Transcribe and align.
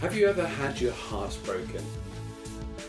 Have 0.00 0.16
you 0.16 0.26
ever 0.28 0.46
had 0.46 0.80
your 0.80 0.92
heart 0.92 1.36
broken? 1.44 1.84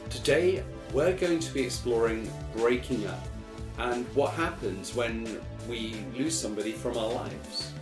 Today, 0.10 0.64
we're 0.92 1.16
going 1.16 1.40
to 1.40 1.54
be 1.54 1.62
exploring 1.62 2.30
breaking 2.56 3.06
up 3.08 3.24
and 3.78 4.06
what 4.16 4.34
happens 4.34 4.96
when 4.96 5.40
we 5.70 5.96
lose 6.18 6.36
somebody 6.38 6.72
from 6.72 6.98
our 6.98 7.10
lives. 7.10 7.74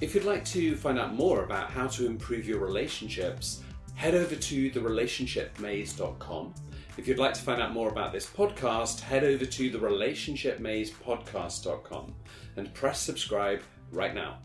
If 0.00 0.14
you'd 0.14 0.24
like 0.24 0.44
to 0.46 0.74
find 0.76 0.98
out 0.98 1.14
more 1.14 1.44
about 1.44 1.70
how 1.70 1.86
to 1.88 2.06
improve 2.06 2.46
your 2.46 2.58
relationships, 2.58 3.62
head 3.94 4.14
over 4.14 4.36
to 4.36 4.70
therelationshipmaze.com. 4.70 6.54
If 6.98 7.08
you'd 7.08 7.18
like 7.18 7.34
to 7.34 7.42
find 7.42 7.60
out 7.62 7.72
more 7.72 7.88
about 7.88 8.12
this 8.12 8.26
podcast, 8.26 9.00
head 9.00 9.24
over 9.24 9.46
to 9.46 9.70
therelationshipmazepodcast.com 9.70 12.14
and 12.56 12.74
press 12.74 13.00
subscribe 13.00 13.62
right 13.90 14.14
now. 14.14 14.38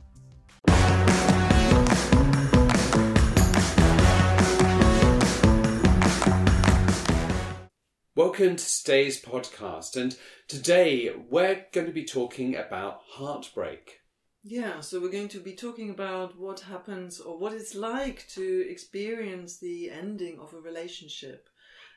Welcome 8.14 8.58
to 8.58 8.78
today's 8.84 9.24
podcast, 9.24 9.96
and 9.96 10.18
today 10.50 11.16
we're 11.30 11.66
going 11.72 11.88
to 11.88 11.94
be 11.94 12.04
talking 12.04 12.58
about 12.58 13.04
heartbreak. 13.08 14.02
Yeah, 14.44 14.82
so 14.82 15.00
we're 15.00 15.14
going 15.14 15.30
to 15.30 15.40
be 15.40 15.54
talking 15.54 15.90
about 15.90 16.38
what 16.38 16.60
happens 16.60 17.22
or 17.22 17.38
what 17.38 17.54
it's 17.54 17.74
like 17.74 18.28
to 18.32 18.70
experience 18.70 19.60
the 19.60 19.90
ending 19.90 20.40
of 20.40 20.54
a 20.54 20.60
relationship. 20.60 21.48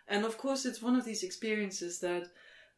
And 0.07 0.25
of 0.25 0.39
course, 0.39 0.65
it's 0.65 0.81
one 0.81 0.95
of 0.95 1.05
these 1.05 1.25
experiences 1.25 1.99
that 1.99 2.29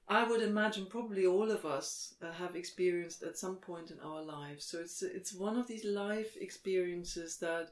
I 0.09 0.25
would 0.25 0.41
imagine 0.41 0.87
probably 0.87 1.27
all 1.27 1.51
of 1.51 1.67
us 1.67 2.15
uh, 2.23 2.33
have 2.33 2.57
experienced 2.57 3.23
at 3.23 3.37
some 3.37 3.57
point 3.57 3.91
in 3.91 4.01
our 4.01 4.23
lives. 4.23 4.65
So 4.65 4.79
it's 4.79 5.03
it's 5.03 5.35
one 5.35 5.59
of 5.59 5.67
these 5.67 5.85
life 5.85 6.39
experiences 6.41 7.37
that 7.41 7.69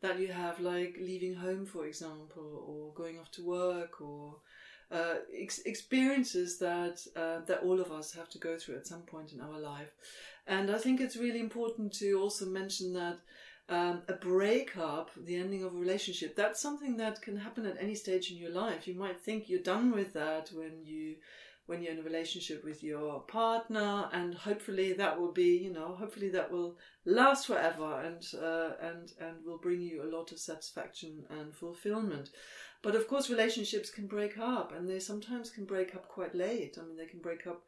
that 0.00 0.18
you 0.18 0.28
have, 0.28 0.58
like 0.58 0.96
leaving 0.98 1.34
home, 1.34 1.66
for 1.66 1.84
example, 1.84 2.64
or 2.66 2.94
going 2.94 3.18
off 3.18 3.30
to 3.32 3.44
work, 3.44 4.00
or 4.00 4.36
uh, 4.92 5.14
ex- 5.34 5.60
experiences 5.60 6.58
that 6.58 7.04
uh, 7.16 7.40
that 7.46 7.62
all 7.62 7.80
of 7.80 7.90
us 7.90 8.12
have 8.12 8.28
to 8.30 8.38
go 8.38 8.58
through 8.58 8.76
at 8.76 8.86
some 8.86 9.02
point 9.02 9.32
in 9.32 9.40
our 9.40 9.58
life. 9.58 9.92
And 10.46 10.70
I 10.70 10.78
think 10.78 11.00
it's 11.00 11.16
really 11.16 11.40
important 11.40 11.92
to 11.94 12.20
also 12.20 12.46
mention 12.46 12.92
that 12.94 13.18
um, 13.68 14.02
a 14.08 14.14
breakup, 14.14 15.10
the 15.16 15.36
ending 15.36 15.62
of 15.62 15.74
a 15.74 15.78
relationship, 15.78 16.36
that's 16.36 16.60
something 16.60 16.96
that 16.98 17.22
can 17.22 17.36
happen 17.36 17.64
at 17.64 17.76
any 17.80 17.94
stage 17.94 18.30
in 18.30 18.36
your 18.36 18.50
life. 18.50 18.86
You 18.86 18.94
might 18.94 19.20
think 19.20 19.48
you're 19.48 19.60
done 19.62 19.92
with 19.92 20.12
that 20.14 20.50
when 20.52 20.84
you 20.84 21.16
when 21.66 21.80
you're 21.80 21.92
in 21.92 22.00
a 22.00 22.02
relationship 22.02 22.64
with 22.64 22.82
your 22.82 23.20
partner, 23.20 24.08
and 24.12 24.34
hopefully 24.34 24.92
that 24.94 25.18
will 25.18 25.30
be, 25.30 25.56
you 25.56 25.72
know, 25.72 25.94
hopefully 25.94 26.28
that 26.28 26.50
will 26.50 26.76
last 27.04 27.46
forever 27.46 28.00
and 28.00 28.26
uh, 28.42 28.72
and 28.80 29.12
and 29.20 29.36
will 29.46 29.58
bring 29.58 29.80
you 29.80 30.02
a 30.02 30.12
lot 30.16 30.32
of 30.32 30.38
satisfaction 30.38 31.24
and 31.30 31.54
fulfillment. 31.54 32.30
But 32.82 32.96
of 32.96 33.06
course, 33.06 33.30
relationships 33.30 33.90
can 33.90 34.06
break 34.06 34.38
up, 34.38 34.72
and 34.72 34.88
they 34.88 34.98
sometimes 34.98 35.50
can 35.50 35.64
break 35.64 35.94
up 35.94 36.08
quite 36.08 36.34
late. 36.34 36.76
I 36.78 36.84
mean, 36.84 36.96
they 36.96 37.06
can 37.06 37.20
break 37.20 37.46
up 37.46 37.62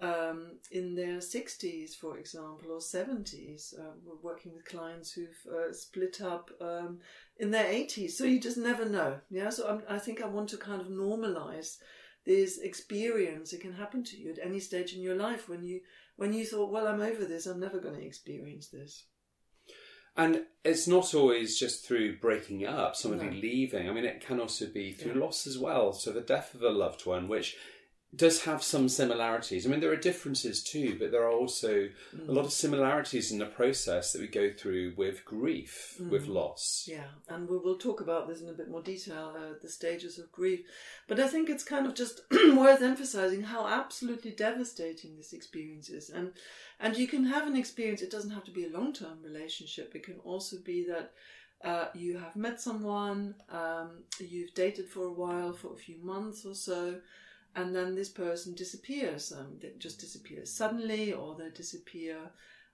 um, 0.00 0.58
in 0.70 0.94
their 0.94 1.18
60s, 1.18 1.94
for 1.94 2.18
example, 2.18 2.72
or 2.72 2.78
70s. 2.78 3.78
Uh, 3.78 3.92
we're 4.04 4.16
working 4.22 4.52
with 4.52 4.64
clients 4.64 5.12
who've 5.12 5.52
uh, 5.52 5.72
split 5.72 6.20
up 6.20 6.50
um, 6.60 6.98
in 7.38 7.50
their 7.50 7.66
80s, 7.72 8.12
so 8.12 8.24
you 8.24 8.40
just 8.40 8.56
never 8.56 8.84
know. 8.84 9.18
Yeah, 9.30 9.50
so 9.50 9.68
I'm, 9.68 9.82
i 9.88 9.98
think 9.98 10.20
I 10.20 10.26
want 10.26 10.48
to 10.50 10.56
kind 10.56 10.80
of 10.80 10.88
normalize 10.88 11.78
this 12.24 12.58
experience. 12.58 13.52
It 13.52 13.60
can 13.60 13.72
happen 13.72 14.04
to 14.04 14.16
you 14.16 14.30
at 14.30 14.38
any 14.44 14.60
stage 14.60 14.94
in 14.94 15.02
your 15.02 15.16
life 15.16 15.48
when 15.48 15.64
you 15.64 15.80
when 16.16 16.32
you 16.32 16.44
thought, 16.44 16.70
well, 16.70 16.86
I'm 16.86 17.00
over 17.00 17.24
this. 17.24 17.46
I'm 17.46 17.58
never 17.58 17.78
going 17.78 17.94
to 17.94 18.06
experience 18.06 18.68
this. 18.68 19.04
And 20.16 20.42
it's 20.64 20.86
not 20.86 21.14
always 21.14 21.58
just 21.58 21.86
through 21.86 22.18
breaking 22.18 22.66
up, 22.66 22.96
somebody 22.96 23.30
no. 23.30 23.36
leaving. 23.36 23.88
I 23.88 23.92
mean, 23.92 24.04
it 24.04 24.24
can 24.24 24.40
also 24.40 24.66
be 24.66 24.92
through 24.92 25.14
yeah. 25.14 25.24
loss 25.24 25.46
as 25.46 25.58
well. 25.58 25.92
So 25.92 26.12
the 26.12 26.20
death 26.20 26.54
of 26.54 26.62
a 26.62 26.70
loved 26.70 27.06
one, 27.06 27.28
which 27.28 27.56
does 28.14 28.44
have 28.44 28.62
some 28.62 28.90
similarities. 28.90 29.66
I 29.66 29.70
mean, 29.70 29.80
there 29.80 29.90
are 29.90 29.96
differences 29.96 30.62
too, 30.62 30.96
but 30.98 31.10
there 31.10 31.22
are 31.22 31.32
also 31.32 31.88
mm. 32.14 32.28
a 32.28 32.32
lot 32.32 32.44
of 32.44 32.52
similarities 32.52 33.32
in 33.32 33.38
the 33.38 33.46
process 33.46 34.12
that 34.12 34.20
we 34.20 34.28
go 34.28 34.50
through 34.50 34.92
with 34.98 35.24
grief, 35.24 35.94
mm. 36.00 36.10
with 36.10 36.26
loss. 36.26 36.86
Yeah, 36.86 37.06
and 37.28 37.48
we 37.48 37.56
will 37.56 37.78
talk 37.78 38.02
about 38.02 38.28
this 38.28 38.42
in 38.42 38.50
a 38.50 38.52
bit 38.52 38.70
more 38.70 38.82
detail, 38.82 39.34
uh, 39.34 39.54
the 39.62 39.68
stages 39.68 40.18
of 40.18 40.30
grief. 40.30 40.60
But 41.08 41.20
I 41.20 41.28
think 41.28 41.48
it's 41.48 41.64
kind 41.64 41.86
of 41.86 41.94
just 41.94 42.20
worth 42.30 42.82
emphasizing 42.82 43.44
how 43.44 43.66
absolutely 43.66 44.32
devastating 44.32 45.16
this 45.16 45.32
experience 45.32 45.88
is. 45.88 46.10
And 46.10 46.32
and 46.80 46.96
you 46.96 47.06
can 47.06 47.24
have 47.24 47.46
an 47.46 47.56
experience. 47.56 48.02
It 48.02 48.10
doesn't 48.10 48.32
have 48.32 48.44
to 48.44 48.50
be 48.50 48.66
a 48.66 48.76
long 48.76 48.92
term 48.92 49.22
relationship. 49.24 49.92
It 49.94 50.04
can 50.04 50.18
also 50.24 50.56
be 50.64 50.84
that. 50.88 51.12
Uh, 51.64 51.86
you 51.94 52.18
have 52.18 52.34
met 52.34 52.60
someone, 52.60 53.36
um, 53.48 54.02
you've 54.18 54.52
dated 54.52 54.88
for 54.88 55.04
a 55.04 55.12
while, 55.12 55.52
for 55.52 55.72
a 55.72 55.76
few 55.76 55.96
months 56.02 56.44
or 56.44 56.56
so, 56.56 56.96
and 57.54 57.74
then 57.74 57.94
this 57.94 58.08
person 58.08 58.54
disappears. 58.54 59.32
Um, 59.32 59.58
they 59.60 59.72
just 59.78 60.00
disappears 60.00 60.50
suddenly, 60.50 61.12
or 61.12 61.34
they 61.34 61.50
disappear 61.50 62.30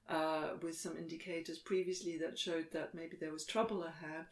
uh, 0.09 0.51
with 0.63 0.77
some 0.79 0.97
indicators 0.97 1.59
previously 1.59 2.19
that 2.19 2.39
showed 2.39 2.67
that 2.73 2.95
maybe 2.95 3.17
there 3.21 3.33
was 3.33 3.45
trouble 3.45 3.85
ahead. 3.85 4.27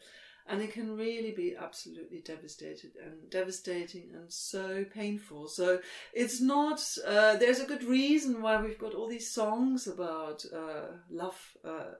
And 0.49 0.61
it 0.61 0.71
can 0.71 0.95
really 0.95 1.31
be 1.31 1.57
absolutely 1.61 2.21
devastated 2.21 2.91
and 3.03 3.29
devastating 3.29 4.11
and 4.13 4.31
so 4.31 4.85
painful. 4.85 5.49
So 5.49 5.79
it's 6.13 6.39
not. 6.39 6.81
Uh, 7.05 7.35
there's 7.35 7.59
a 7.59 7.65
good 7.65 7.83
reason 7.83 8.41
why 8.41 8.61
we've 8.61 8.79
got 8.79 8.93
all 8.93 9.09
these 9.09 9.29
songs 9.29 9.87
about 9.87 10.45
uh, 10.55 10.93
love 11.09 11.37
uh, 11.65 11.95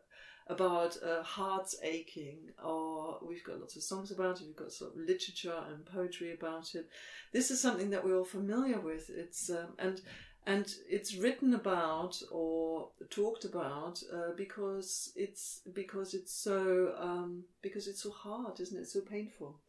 about 0.50 0.98
uh, 1.04 1.24
hearts 1.24 1.76
aching, 1.84 2.38
or 2.64 3.20
we've 3.28 3.44
got 3.44 3.60
lots 3.60 3.76
of 3.76 3.84
songs 3.84 4.12
about 4.12 4.42
it, 4.42 4.48
we've 4.48 4.56
got 4.56 4.72
sort 4.72 4.94
of 4.94 5.00
literature 5.00 5.64
and 5.70 5.86
poetry 5.86 6.34
about 6.34 6.74
it. 6.76 6.88
This 7.34 7.52
is 7.52 7.62
something 7.62 7.90
that 7.90 8.04
we're 8.04 8.18
all 8.18 8.26
familiar 8.26 8.80
with. 8.80 9.10
It's 9.10 9.50
um, 9.50 9.74
and 9.80 10.02
and 10.46 10.74
it's 10.90 11.16
written 11.16 11.54
about 11.54 12.22
or 12.32 12.90
talked 13.10 13.44
about 13.44 14.02
uh, 14.14 14.32
because 14.38 15.12
it's 15.16 15.62
because 15.74 16.14
it's 16.14 16.34
so 16.34 16.94
um, 16.98 17.44
because 17.62 17.88
it's 17.88 18.04
so 18.04 18.12
hard, 18.12 18.60
isn't 18.60 18.80
it? 18.80 18.88
So 18.88 19.02
painful. 19.02 19.60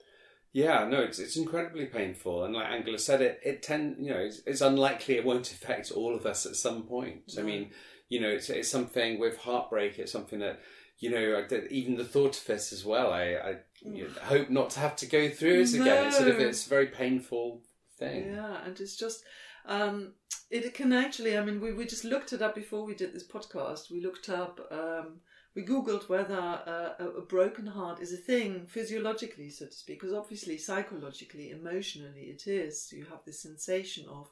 Yeah, 0.52 0.86
no, 0.88 1.00
it's 1.00 1.18
it's 1.18 1.36
incredibly 1.36 1.86
painful, 1.86 2.44
and 2.44 2.54
like 2.54 2.68
Angela 2.68 2.98
said, 2.98 3.20
it 3.20 3.40
it 3.44 3.62
tend 3.62 3.96
you 3.98 4.14
know 4.14 4.20
it's, 4.20 4.40
it's 4.46 4.60
unlikely 4.60 5.16
it 5.16 5.24
won't 5.24 5.50
affect 5.52 5.90
all 5.90 6.14
of 6.14 6.24
us 6.24 6.46
at 6.46 6.56
some 6.56 6.84
point. 6.84 7.34
I 7.36 7.42
mean, 7.42 7.70
you 8.08 8.20
know, 8.20 8.28
it's, 8.28 8.50
it's 8.50 8.68
something 8.68 9.18
with 9.18 9.38
heartbreak. 9.38 9.98
It's 9.98 10.12
something 10.12 10.38
that, 10.40 10.60
you 10.98 11.10
know, 11.10 11.46
even 11.70 11.96
the 11.96 12.04
thought 12.04 12.38
of 12.38 12.50
it 12.50 12.72
as 12.72 12.84
well. 12.84 13.12
I, 13.12 13.22
I 13.34 13.56
you 13.82 14.04
know, 14.04 14.10
hope 14.22 14.50
not 14.50 14.70
to 14.70 14.80
have 14.80 14.96
to 14.96 15.06
go 15.06 15.28
through 15.28 15.60
it 15.60 15.74
no. 15.74 15.82
again. 15.82 16.06
It's 16.06 16.16
sort 16.16 16.28
of 16.28 16.40
it's 16.40 16.66
a 16.66 16.70
very 16.70 16.86
painful 16.86 17.62
thing. 17.98 18.32
Yeah, 18.34 18.64
and 18.64 18.78
it's 18.80 18.96
just. 18.96 19.22
Um, 19.66 20.14
it 20.50 20.72
can 20.72 20.94
actually, 20.94 21.36
I 21.36 21.44
mean, 21.44 21.60
we, 21.60 21.72
we 21.74 21.84
just 21.84 22.04
looked 22.04 22.32
it 22.32 22.40
up 22.40 22.54
before 22.54 22.84
we 22.84 22.94
did 22.94 23.12
this 23.12 23.26
podcast. 23.26 23.90
We 23.90 24.00
looked 24.00 24.30
up, 24.30 24.60
um, 24.70 25.20
we 25.54 25.62
Googled 25.62 26.08
whether 26.08 26.38
uh, 26.38 26.94
a, 26.98 27.08
a, 27.18 27.22
broken 27.22 27.66
heart 27.66 28.00
is 28.00 28.14
a 28.14 28.16
thing 28.16 28.66
physiologically, 28.66 29.50
so 29.50 29.66
to 29.66 29.72
speak, 29.72 30.00
because 30.00 30.14
obviously 30.14 30.56
psychologically, 30.56 31.50
emotionally, 31.50 32.30
it 32.30 32.46
is. 32.46 32.90
You 32.92 33.04
have 33.10 33.24
this 33.26 33.42
sensation 33.42 34.06
of 34.08 34.30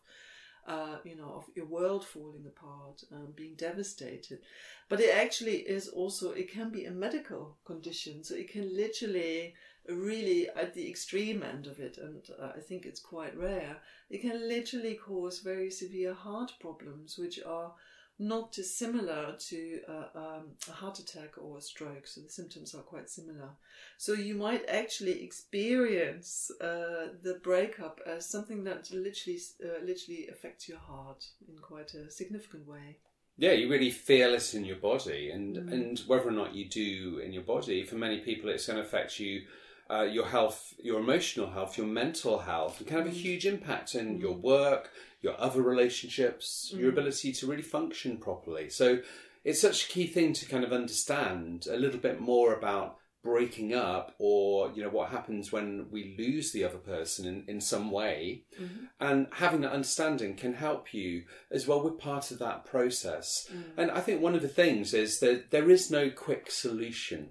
uh, 0.66 0.96
you 1.04 1.16
know, 1.16 1.32
of 1.36 1.44
your 1.54 1.66
world 1.66 2.04
falling 2.04 2.44
apart, 2.46 3.04
um, 3.12 3.32
being 3.36 3.54
devastated. 3.54 4.40
But 4.88 5.00
it 5.00 5.14
actually 5.14 5.58
is 5.58 5.88
also, 5.88 6.32
it 6.32 6.50
can 6.50 6.70
be 6.70 6.84
a 6.84 6.90
medical 6.90 7.56
condition. 7.64 8.24
So 8.24 8.34
it 8.34 8.50
can 8.50 8.74
literally, 8.76 9.54
really, 9.88 10.48
at 10.48 10.74
the 10.74 10.88
extreme 10.88 11.42
end 11.42 11.66
of 11.66 11.78
it, 11.78 11.98
and 11.98 12.22
uh, 12.40 12.52
I 12.56 12.60
think 12.60 12.84
it's 12.84 13.00
quite 13.00 13.36
rare, 13.38 13.76
it 14.10 14.22
can 14.22 14.48
literally 14.48 14.94
cause 14.94 15.40
very 15.40 15.70
severe 15.70 16.14
heart 16.14 16.52
problems, 16.60 17.16
which 17.16 17.40
are 17.44 17.72
not 18.18 18.52
dissimilar 18.52 19.36
to 19.38 19.80
uh, 19.88 20.18
um, 20.18 20.44
a 20.68 20.72
heart 20.72 20.98
attack 20.98 21.34
or 21.38 21.58
a 21.58 21.60
stroke. 21.60 22.06
So 22.06 22.22
the 22.22 22.30
symptoms 22.30 22.74
are 22.74 22.82
quite 22.82 23.10
similar. 23.10 23.50
So 23.98 24.12
you 24.14 24.34
might 24.34 24.66
actually 24.68 25.22
experience 25.22 26.50
uh, 26.60 27.08
the 27.22 27.40
breakup 27.42 28.00
as 28.06 28.28
something 28.28 28.64
that 28.64 28.90
literally, 28.90 29.38
uh, 29.62 29.84
literally 29.84 30.28
affects 30.28 30.68
your 30.68 30.78
heart 30.78 31.26
in 31.48 31.58
quite 31.58 31.94
a 31.94 32.10
significant 32.10 32.66
way. 32.66 32.98
Yeah, 33.38 33.52
you 33.52 33.68
really 33.68 33.90
feel 33.90 34.32
it 34.32 34.54
in 34.54 34.64
your 34.64 34.76
body, 34.76 35.30
and 35.30 35.56
mm. 35.56 35.70
and 35.70 35.98
whether 36.06 36.28
or 36.28 36.32
not 36.32 36.54
you 36.54 36.70
do 36.70 37.18
in 37.18 37.34
your 37.34 37.42
body, 37.42 37.84
for 37.84 37.96
many 37.96 38.20
people, 38.20 38.48
it's 38.48 38.66
going 38.66 38.78
to 38.78 38.82
affect 38.82 39.20
you. 39.20 39.42
Uh, 39.88 40.02
your 40.02 40.26
health, 40.26 40.74
your 40.82 40.98
emotional 40.98 41.50
health, 41.50 41.78
your 41.78 41.86
mental 41.86 42.40
health, 42.40 42.80
it 42.80 42.88
can 42.88 42.96
have 42.98 43.06
a 43.06 43.10
mm. 43.10 43.12
huge 43.12 43.46
impact 43.46 43.94
in 43.94 44.18
mm. 44.18 44.20
your 44.20 44.34
work, 44.34 44.90
your 45.22 45.40
other 45.40 45.62
relationships, 45.62 46.72
mm. 46.74 46.80
your 46.80 46.88
ability 46.88 47.32
to 47.32 47.46
really 47.46 47.62
function 47.62 48.16
properly. 48.16 48.68
So 48.68 48.98
it's 49.44 49.60
such 49.60 49.84
a 49.84 49.88
key 49.88 50.08
thing 50.08 50.32
to 50.32 50.46
kind 50.46 50.64
of 50.64 50.72
understand 50.72 51.68
a 51.70 51.76
little 51.76 52.00
bit 52.00 52.20
more 52.20 52.52
about 52.52 52.98
breaking 53.22 53.74
up 53.74 54.14
or 54.18 54.70
you 54.72 54.82
know 54.82 54.88
what 54.88 55.10
happens 55.10 55.50
when 55.50 55.86
we 55.90 56.14
lose 56.16 56.52
the 56.52 56.62
other 56.62 56.78
person 56.78 57.26
in, 57.26 57.44
in 57.48 57.60
some 57.60 57.90
way 57.90 58.44
mm-hmm. 58.60 58.84
and 59.00 59.26
having 59.32 59.62
that 59.62 59.72
understanding 59.72 60.36
can 60.36 60.54
help 60.54 60.94
you 60.94 61.24
as 61.50 61.66
well 61.66 61.82
with 61.82 61.98
part 61.98 62.30
of 62.30 62.38
that 62.38 62.64
process 62.64 63.50
mm. 63.52 63.64
and 63.76 63.90
i 63.90 63.98
think 63.98 64.22
one 64.22 64.36
of 64.36 64.42
the 64.42 64.48
things 64.48 64.94
is 64.94 65.18
that 65.18 65.50
there 65.50 65.68
is 65.68 65.90
no 65.90 66.08
quick 66.08 66.52
solution 66.52 67.30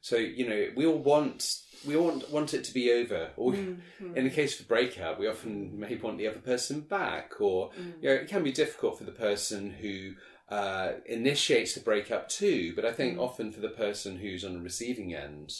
So 0.00 0.16
you 0.16 0.48
know, 0.48 0.68
we 0.74 0.86
all 0.86 0.98
want 0.98 1.56
we 1.86 1.96
want, 1.96 2.30
want 2.30 2.54
it 2.54 2.64
to 2.64 2.74
be 2.74 2.92
over. 2.92 3.30
Or 3.36 3.52
Mm-hmm. 3.52 4.16
in 4.16 4.24
the 4.24 4.30
case 4.30 4.58
of 4.58 4.66
a 4.66 4.68
breakup, 4.68 5.18
we 5.18 5.26
often 5.28 5.78
may 5.78 5.94
want 5.96 6.18
the 6.18 6.26
other 6.28 6.40
person 6.40 6.80
back, 6.80 7.40
or 7.40 7.70
Mm. 7.70 8.02
you 8.02 8.08
know, 8.08 8.14
it 8.16 8.28
can 8.28 8.42
be 8.42 8.52
difficult 8.52 8.98
for 8.98 9.04
the 9.04 9.12
person 9.12 9.70
who 9.70 10.14
uh, 10.48 10.94
initiates 11.06 11.74
the 11.74 11.80
breakup 11.80 12.28
too. 12.28 12.72
But 12.74 12.84
I 12.84 12.92
think 12.92 13.16
Mm. 13.16 13.20
often 13.22 13.52
for 13.52 13.60
the 13.60 13.68
person 13.68 14.16
who's 14.16 14.44
on 14.44 14.54
the 14.54 14.60
receiving 14.60 15.14
end, 15.14 15.52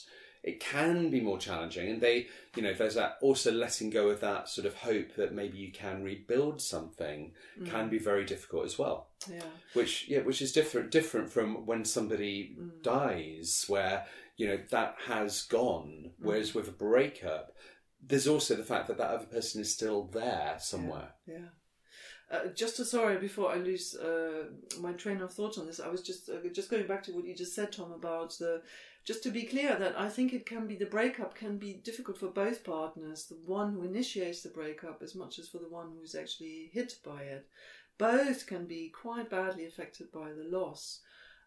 it 0.43 0.59
can 0.59 1.11
be 1.11 1.21
more 1.21 1.39
challenging, 1.39 1.89
and 1.91 2.01
they, 2.01 2.27
you 2.57 2.63
know, 2.63 2.73
there's 2.75 2.95
that 2.95 3.19
also 3.21 3.53
letting 3.53 3.91
go 3.91 4.09
of 4.09 4.21
that 4.21 4.49
sort 4.49 4.67
of 4.67 4.75
hope 4.75 5.15
that 5.15 5.33
maybe 5.35 5.59
you 5.59 5.71
can 5.71 6.03
rebuild 6.03 6.61
something 6.61 7.33
can 7.67 7.87
Mm. 7.87 7.91
be 7.91 7.99
very 7.99 8.25
difficult 8.25 8.65
as 8.65 8.79
well 8.79 9.11
Yeah. 9.31 9.43
which 9.75 10.09
yeah, 10.09 10.21
which 10.23 10.41
is 10.41 10.51
different 10.53 10.91
different 10.91 11.31
from 11.31 11.67
when 11.67 11.85
somebody 11.85 12.57
Mm. 12.59 12.83
dies, 12.83 13.67
where 13.69 14.07
you 14.41 14.49
know 14.49 14.59
that 14.71 14.97
has 15.07 15.43
gone. 15.43 16.07
Mm. 16.07 16.13
Whereas 16.19 16.55
with 16.55 16.69
a 16.69 16.73
breakup, 16.73 17.53
there's 18.03 18.27
also 18.27 18.55
the 18.55 18.65
fact 18.65 18.89
that 18.89 18.97
that 18.97 19.11
other 19.11 19.27
person 19.27 19.61
is 19.61 19.73
still 19.73 20.05
there 20.05 20.57
somewhere. 20.59 21.11
Yeah. 21.27 21.51
Uh, 22.31 22.47
just 22.55 22.77
to, 22.77 22.85
sorry, 22.85 23.19
before 23.19 23.51
I 23.51 23.57
lose 23.57 23.97
uh, 23.97 24.45
my 24.81 24.93
train 24.93 25.21
of 25.21 25.33
thought 25.33 25.59
on 25.59 25.67
this, 25.67 25.81
I 25.81 25.89
was 25.89 26.01
just 26.01 26.31
uh, 26.31 26.37
just 26.55 26.71
going 26.71 26.87
back 26.87 27.03
to 27.05 27.13
what 27.13 27.27
you 27.27 27.35
just 27.35 27.55
said, 27.55 27.71
Tom, 27.73 27.93
about 27.93 28.31
the. 28.39 28.63
Just 29.05 29.23
to 29.23 29.31
be 29.31 29.45
clear, 29.45 29.77
that 29.77 29.99
I 29.99 30.09
think 30.11 30.33
it 30.33 30.45
can 30.47 30.67
be 30.67 30.77
the 30.77 30.85
breakup 30.87 31.35
can 31.35 31.59
be 31.59 31.73
difficult 31.73 32.19
for 32.19 32.29
both 32.29 32.65
partners, 32.65 33.27
the 33.27 33.39
one 33.47 33.73
who 33.73 33.83
initiates 33.83 34.43
the 34.43 34.51
breakup 34.51 35.03
as 35.03 35.15
much 35.15 35.39
as 35.39 35.49
for 35.49 35.59
the 35.59 35.71
one 35.71 35.89
who's 35.93 36.15
actually 36.15 36.71
hit 36.73 36.97
by 37.05 37.23
it. 37.23 37.47
Both 37.99 38.47
can 38.47 38.67
be 38.67 38.91
quite 38.91 39.29
badly 39.29 39.65
affected 39.67 40.13
by 40.13 40.29
the 40.33 40.49
loss. 40.57 41.01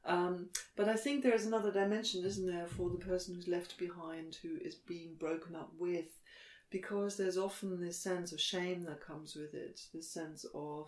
Um, 0.06 0.50
but 0.76 0.90
I 0.90 0.96
think 0.96 1.24
there 1.24 1.34
is 1.34 1.46
another 1.46 1.72
dimension, 1.72 2.26
isn't 2.26 2.46
there, 2.46 2.68
for 2.68 2.90
the 2.90 2.98
person 2.98 3.36
who's 3.36 3.48
left 3.48 3.78
behind 3.78 4.38
who 4.42 4.58
is 4.62 4.76
being 4.76 5.16
broken 5.18 5.56
up 5.56 5.72
with 5.80 6.20
because 6.70 7.16
there's 7.16 7.38
often 7.38 7.80
this 7.80 8.00
sense 8.00 8.32
of 8.32 8.42
shame 8.42 8.84
that 8.84 9.06
comes 9.06 9.36
with 9.36 9.54
it, 9.54 9.80
this 9.94 10.10
sense 10.10 10.44
of 10.56 10.88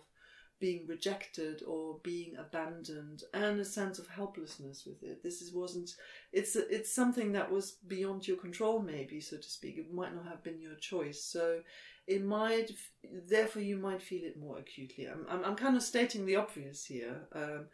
being 0.58 0.86
rejected 0.86 1.62
or 1.66 1.98
being 2.02 2.34
abandoned, 2.36 3.22
and 3.34 3.60
a 3.60 3.64
sense 3.64 3.98
of 3.98 4.08
helplessness 4.08 4.84
with 4.86 5.02
it. 5.02 5.22
This 5.22 5.42
is 5.42 5.52
wasn't. 5.52 5.90
It's 6.32 6.56
it's 6.56 6.92
something 6.92 7.32
that 7.32 7.50
was 7.50 7.76
beyond 7.86 8.26
your 8.26 8.36
control, 8.36 8.80
maybe 8.80 9.20
so 9.20 9.36
to 9.36 9.48
speak. 9.48 9.78
It 9.78 9.92
might 9.92 10.14
not 10.14 10.26
have 10.26 10.42
been 10.42 10.60
your 10.60 10.74
choice, 10.74 11.22
so 11.22 11.60
it 12.06 12.24
might. 12.24 12.72
Therefore, 13.28 13.62
you 13.62 13.76
might 13.76 14.02
feel 14.02 14.24
it 14.24 14.40
more 14.40 14.58
acutely. 14.58 15.06
I'm 15.06 15.26
I'm, 15.28 15.44
I'm 15.44 15.56
kind 15.56 15.76
of 15.76 15.82
stating 15.82 16.26
the 16.26 16.36
obvious 16.36 16.84
here. 16.84 17.28
Um, 17.32 17.66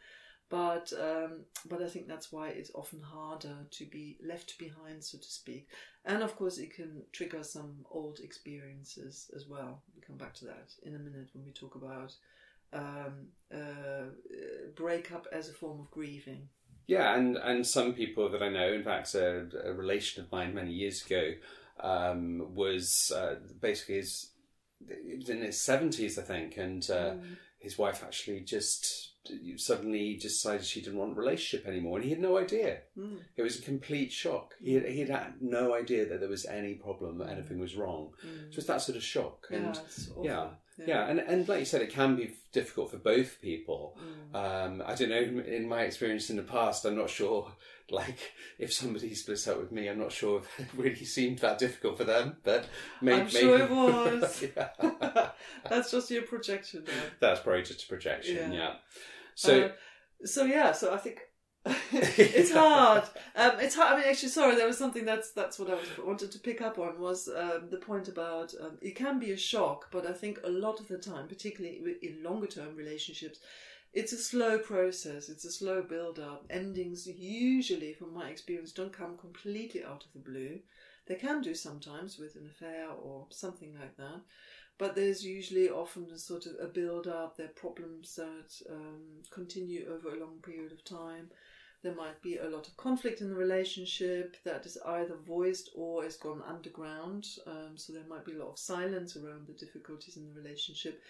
but 0.48 0.92
um, 1.00 1.40
but 1.68 1.82
I 1.82 1.88
think 1.88 2.08
that's 2.08 2.30
why 2.30 2.48
it's 2.48 2.70
often 2.74 3.00
harder 3.00 3.56
to 3.70 3.84
be 3.86 4.18
left 4.26 4.58
behind, 4.58 5.02
so 5.02 5.18
to 5.18 5.24
speak. 5.24 5.68
And 6.04 6.22
of 6.22 6.36
course, 6.36 6.58
it 6.58 6.74
can 6.74 7.02
trigger 7.12 7.42
some 7.42 7.86
old 7.90 8.20
experiences 8.20 9.30
as 9.34 9.46
well. 9.46 9.82
We'll 9.94 10.06
come 10.06 10.16
back 10.16 10.34
to 10.34 10.44
that 10.46 10.72
in 10.82 10.94
a 10.94 10.98
minute 10.98 11.28
when 11.32 11.44
we 11.44 11.52
talk 11.52 11.74
about 11.74 12.14
um, 12.72 13.28
uh, 13.54 14.10
breakup 14.74 15.26
as 15.32 15.48
a 15.48 15.52
form 15.52 15.80
of 15.80 15.90
grieving. 15.90 16.48
Yeah, 16.86 17.16
and 17.16 17.36
and 17.36 17.66
some 17.66 17.94
people 17.94 18.28
that 18.30 18.42
I 18.42 18.48
know, 18.48 18.72
in 18.72 18.82
fact, 18.82 19.14
a, 19.14 19.46
a 19.64 19.72
relation 19.72 20.22
of 20.22 20.32
mine 20.32 20.54
many 20.54 20.72
years 20.72 21.04
ago 21.04 21.32
um, 21.80 22.54
was 22.54 23.12
uh, 23.14 23.36
basically 23.60 23.96
his. 23.96 24.28
Was 25.16 25.28
in 25.28 25.42
his 25.42 25.60
seventies, 25.60 26.18
I 26.18 26.22
think, 26.22 26.56
and 26.56 26.90
uh, 26.90 27.14
his 27.60 27.78
wife 27.78 28.02
actually 28.02 28.40
just 28.40 29.11
suddenly 29.56 30.14
decided 30.16 30.64
she 30.66 30.80
didn't 30.80 30.98
want 30.98 31.12
a 31.12 31.20
relationship 31.20 31.66
anymore, 31.66 31.96
and 31.96 32.04
he 32.04 32.10
had 32.10 32.20
no 32.20 32.38
idea. 32.38 32.78
Mm. 32.98 33.18
It 33.36 33.42
was 33.42 33.58
a 33.58 33.62
complete 33.62 34.12
shock. 34.12 34.54
He 34.62 34.74
had, 34.74 34.86
he 34.86 35.00
had 35.00 35.08
had 35.10 35.34
no 35.40 35.74
idea 35.74 36.06
that 36.06 36.20
there 36.20 36.28
was 36.28 36.46
any 36.46 36.74
problem, 36.74 37.18
that 37.18 37.30
anything 37.30 37.58
was 37.58 37.76
wrong. 37.76 38.10
So 38.50 38.58
it's 38.58 38.66
that 38.66 38.82
sort 38.82 38.96
of 38.96 39.02
shock, 39.04 39.46
Yeah, 39.50 39.56
and 39.58 39.66
it's 39.76 40.10
awful. 40.10 40.24
yeah, 40.24 40.48
yeah, 40.86 41.06
and 41.08 41.20
and 41.20 41.48
like 41.48 41.60
you 41.60 41.64
said, 41.64 41.82
it 41.82 41.90
can 41.90 42.16
be 42.16 42.34
difficult 42.52 42.90
for 42.90 42.96
both 42.98 43.40
people. 43.40 43.96
Um, 44.34 44.82
I 44.84 44.94
don't 44.94 45.10
know. 45.10 45.42
In 45.56 45.68
my 45.68 45.82
experience 45.82 46.30
in 46.30 46.36
the 46.36 46.42
past, 46.42 46.84
I'm 46.84 46.96
not 46.96 47.10
sure. 47.10 47.52
Like, 47.90 48.18
if 48.58 48.72
somebody 48.72 49.14
splits 49.14 49.46
up 49.46 49.58
with 49.60 49.70
me, 49.70 49.88
I'm 49.88 49.98
not 49.98 50.12
sure 50.12 50.38
if 50.38 50.60
it 50.60 50.68
really 50.74 51.04
seemed 51.04 51.40
that 51.40 51.58
difficult 51.58 51.98
for 51.98 52.04
them. 52.04 52.36
But 52.42 52.66
maybe, 53.00 53.20
I'm 53.20 53.28
sure 53.28 53.58
maybe- 53.58 53.70
it 53.70 53.70
was. 53.70 54.44
That's 55.68 55.90
just 55.90 56.10
your 56.10 56.22
projection 56.22 56.84
there. 56.86 57.10
That's 57.20 57.40
probably 57.40 57.62
just 57.62 57.84
a 57.84 57.88
projection. 57.88 58.52
Yeah. 58.52 58.58
Yeah. 58.58 58.74
So 59.34 59.64
Uh, 59.64 59.68
so 60.24 60.44
yeah, 60.44 60.72
so 60.72 60.94
I 60.94 60.98
think 60.98 61.20
it's 61.92 62.52
hard. 62.52 63.04
Um, 63.36 63.52
it's 63.60 63.74
hard. 63.74 63.94
I 63.94 63.96
mean, 64.00 64.08
actually, 64.08 64.30
sorry, 64.30 64.56
there 64.56 64.66
was 64.66 64.78
something 64.78 65.04
that's 65.04 65.32
that's 65.32 65.58
what 65.58 65.70
I 65.70 65.74
was, 65.74 65.88
wanted 66.04 66.32
to 66.32 66.38
pick 66.38 66.60
up 66.60 66.78
on 66.78 66.98
was 67.00 67.28
um, 67.28 67.68
the 67.70 67.76
point 67.76 68.08
about 68.08 68.54
um, 68.60 68.78
it 68.80 68.96
can 68.96 69.18
be 69.18 69.32
a 69.32 69.36
shock, 69.36 69.88
but 69.92 70.06
I 70.06 70.12
think 70.12 70.38
a 70.44 70.50
lot 70.50 70.80
of 70.80 70.88
the 70.88 70.98
time, 70.98 71.28
particularly 71.28 71.80
in 72.02 72.22
longer 72.22 72.46
term 72.46 72.74
relationships, 72.76 73.38
it's 73.92 74.12
a 74.12 74.18
slow 74.18 74.58
process. 74.58 75.28
It's 75.28 75.44
a 75.44 75.52
slow 75.52 75.82
build 75.82 76.18
up. 76.18 76.46
Endings 76.50 77.06
usually, 77.06 77.92
from 77.92 78.14
my 78.14 78.28
experience, 78.28 78.72
don't 78.72 78.92
come 78.92 79.16
completely 79.18 79.84
out 79.84 80.04
of 80.04 80.12
the 80.12 80.30
blue. 80.30 80.60
They 81.06 81.16
can 81.16 81.42
do 81.42 81.54
sometimes 81.54 82.18
with 82.18 82.36
an 82.36 82.46
affair 82.46 82.88
or 82.90 83.26
something 83.30 83.74
like 83.78 83.96
that 83.96 84.22
but 84.78 84.96
there's 84.96 85.24
usually 85.24 85.68
often 85.68 86.08
a 86.12 86.18
sort 86.18 86.46
of 86.46 86.54
a 86.60 86.66
build 86.66 87.06
up 87.06 87.36
there 87.36 87.46
are 87.46 87.50
problems 87.50 88.16
that 88.16 88.50
um, 88.70 89.22
continue 89.30 89.86
over 89.88 90.14
a 90.14 90.18
long 90.18 90.38
period 90.42 90.72
of 90.72 90.84
time 90.84 91.30
there 91.82 91.94
might 91.94 92.20
be 92.22 92.36
a 92.36 92.48
lot 92.48 92.66
of 92.68 92.76
conflict 92.76 93.20
in 93.20 93.28
the 93.28 93.34
relationship 93.34 94.36
that 94.44 94.66
is 94.66 94.78
either 94.86 95.16
voiced 95.26 95.70
or 95.76 96.02
has 96.02 96.16
gone 96.16 96.42
underground 96.46 97.26
um, 97.46 97.76
so 97.76 97.92
there 97.92 98.08
might 98.08 98.24
be 98.24 98.32
a 98.32 98.38
lot 98.38 98.50
of 98.50 98.58
silence 98.58 99.16
around 99.16 99.46
the 99.46 99.64
difficulties 99.64 100.16
in 100.16 100.26
the 100.26 100.40
relationship 100.40 101.00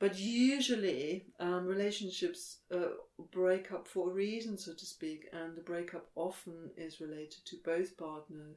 but 0.00 0.18
usually 0.18 1.26
um, 1.38 1.66
relationships 1.66 2.58
uh, 2.74 2.94
break 3.30 3.70
up 3.70 3.86
for 3.86 4.10
a 4.10 4.14
reason 4.14 4.58
so 4.58 4.74
to 4.74 4.84
speak 4.84 5.28
and 5.32 5.56
the 5.56 5.62
breakup 5.62 6.06
often 6.16 6.70
is 6.76 7.00
related 7.00 7.44
to 7.44 7.56
both 7.64 7.96
partner 7.96 8.56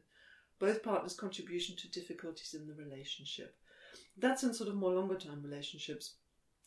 both 0.60 0.81
partners 0.81 1.13
contribution 1.13 1.75
to 1.75 1.92
difficulties 1.92 2.56
in 2.56 2.66
the 2.66 2.74
relationship 2.74 3.56
that's 4.18 4.44
in 4.44 4.54
sort 4.54 4.69
of 4.69 4.75
more 4.75 4.94
longer 4.94 5.18
term 5.18 5.42
relationships. 5.44 6.16